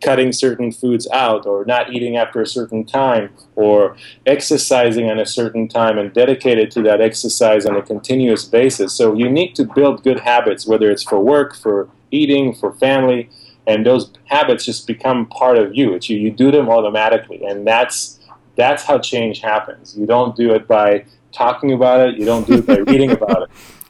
[0.01, 3.95] cutting certain foods out or not eating after a certain time or
[4.25, 8.93] exercising on a certain time and dedicated to that exercise on a continuous basis.
[8.93, 13.29] So you need to build good habits, whether it's for work, for eating, for family,
[13.67, 15.93] and those habits just become part of you.
[15.93, 18.19] It's you, you do them automatically, and that's
[18.55, 19.97] that's how change happens.
[19.97, 23.43] You don't do it by talking about it, you don't do it by reading about
[23.43, 23.49] it.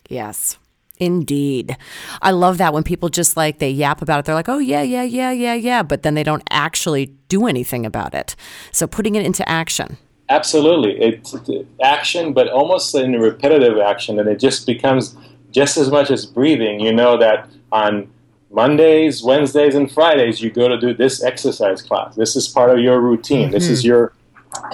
[0.10, 0.58] Yes.
[1.02, 1.76] Indeed.
[2.22, 4.26] I love that when people just like they yap about it.
[4.26, 5.82] They're like, oh, yeah, yeah, yeah, yeah, yeah.
[5.82, 8.36] But then they don't actually do anything about it.
[8.72, 9.98] So putting it into action.
[10.30, 11.02] Absolutely.
[11.02, 11.36] It's
[11.84, 14.20] action, but almost in a repetitive action.
[14.20, 15.18] And it just becomes
[15.50, 16.80] just as much as breathing.
[16.80, 18.08] You know that on
[18.52, 22.16] Mondays, Wednesdays, and Fridays, you go to do this exercise class.
[22.16, 23.46] This is part of your routine.
[23.46, 23.54] Mm-hmm.
[23.54, 23.88] This is mm-hmm.
[23.88, 24.14] your,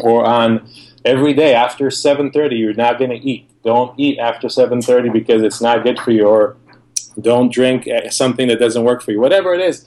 [0.01, 0.67] or on
[1.07, 3.49] every day after 7.30, you're not going to eat.
[3.63, 6.57] Don't eat after 7.30 because it's not good for you, or
[7.19, 9.19] don't drink eh, something that doesn't work for you.
[9.19, 9.85] Whatever it is,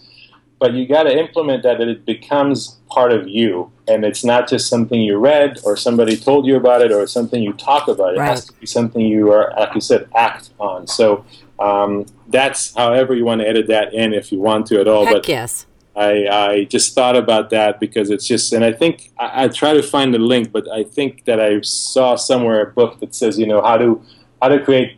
[0.59, 4.49] but you got to implement that that it becomes part of you and it's not
[4.49, 8.14] just something you read or somebody told you about it or something you talk about
[8.14, 8.29] it right.
[8.29, 11.25] has to be something you are like you said act on so
[11.61, 15.05] um, that's however you want to edit that in if you want to at all
[15.05, 15.66] Heck but yes
[16.01, 19.74] I, I just thought about that because it's just, and I think I, I try
[19.74, 23.38] to find the link, but I think that I saw somewhere a book that says,
[23.38, 24.03] you know, how to
[24.40, 24.96] how to create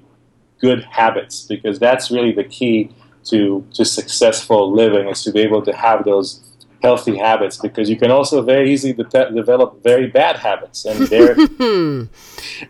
[0.60, 2.90] good habits because that's really the key
[3.24, 6.51] to to successful living is to be able to have those
[6.82, 11.32] healthy habits because you can also very easily de- develop very bad habits and they're
[11.62, 12.08] and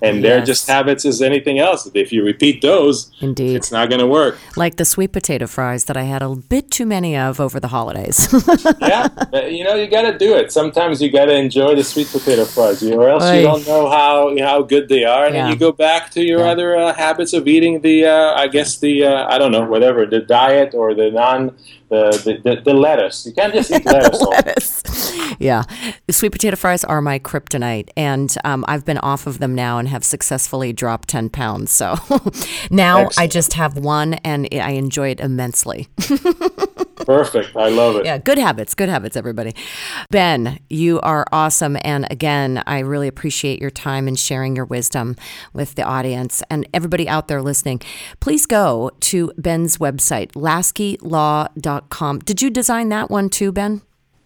[0.03, 0.23] yes.
[0.23, 4.07] they're just habits as anything else if you repeat those indeed it's not going to
[4.07, 7.59] work like the sweet potato fries that i had a bit too many of over
[7.59, 8.29] the holidays
[8.83, 9.09] yeah
[9.47, 12.45] you know you got to do it sometimes you got to enjoy the sweet potato
[12.45, 13.39] fries or else Oy.
[13.39, 15.45] you don't know how how good they are and yeah.
[15.45, 16.51] then you go back to your yeah.
[16.51, 20.05] other uh, habits of eating the uh, i guess the uh, i don't know whatever
[20.05, 21.57] the diet or the non
[21.93, 23.27] the, the, the, lettuce.
[23.27, 24.23] You can't just eat lettuce.
[24.23, 25.37] lettuce.
[25.39, 25.65] Yeah.
[26.07, 27.91] The sweet potato fries are my kryptonite.
[27.97, 31.71] And um, I've been off of them now and have successfully dropped 10 pounds.
[31.71, 31.97] So
[32.71, 33.19] now Excellent.
[33.19, 35.89] I just have one and I enjoy it immensely.
[37.05, 37.57] Perfect.
[37.57, 38.05] I love it.
[38.05, 38.75] Yeah, good habits.
[38.75, 39.55] Good habits, everybody.
[40.11, 41.77] Ben, you are awesome.
[41.83, 45.17] And again, I really appreciate your time and sharing your wisdom
[45.53, 47.81] with the audience and everybody out there listening.
[48.21, 52.19] Please go to Ben's website, laskilaw.com.
[52.21, 53.83] Did you design that one too, Ben?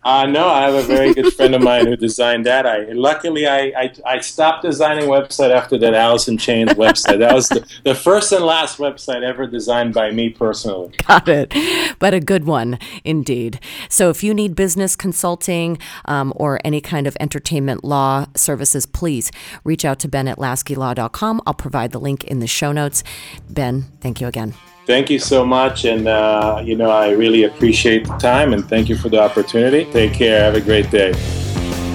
[0.06, 2.64] Uh, no, I have a very good friend of mine who designed that.
[2.64, 7.18] I luckily I, I, I stopped designing website after that Alice in Chains website.
[7.18, 10.94] That was the, the first and last website ever designed by me personally.
[11.08, 11.52] Got it,
[11.98, 13.58] but a good one indeed.
[13.88, 19.32] So if you need business consulting um, or any kind of entertainment law services, please
[19.64, 21.42] reach out to Ben at laskilaw.com.
[21.44, 23.02] I'll provide the link in the show notes.
[23.50, 24.54] Ben, thank you again.
[24.86, 25.84] Thank you so much.
[25.84, 29.84] And, uh, you know, I really appreciate the time and thank you for the opportunity.
[29.92, 30.44] Take care.
[30.44, 31.12] Have a great day.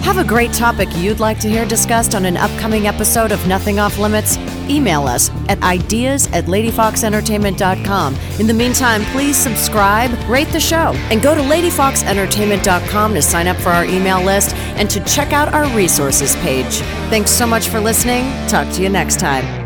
[0.01, 3.79] Have a great topic you'd like to hear discussed on an upcoming episode of Nothing
[3.79, 4.37] Off Limits?
[4.67, 8.15] Email us at ideas at ladyfoxentertainment.com.
[8.39, 13.57] In the meantime, please subscribe, rate the show, and go to ladyfoxentertainment.com to sign up
[13.57, 16.79] for our email list and to check out our resources page.
[17.09, 18.23] Thanks so much for listening.
[18.47, 19.60] Talk to you next time.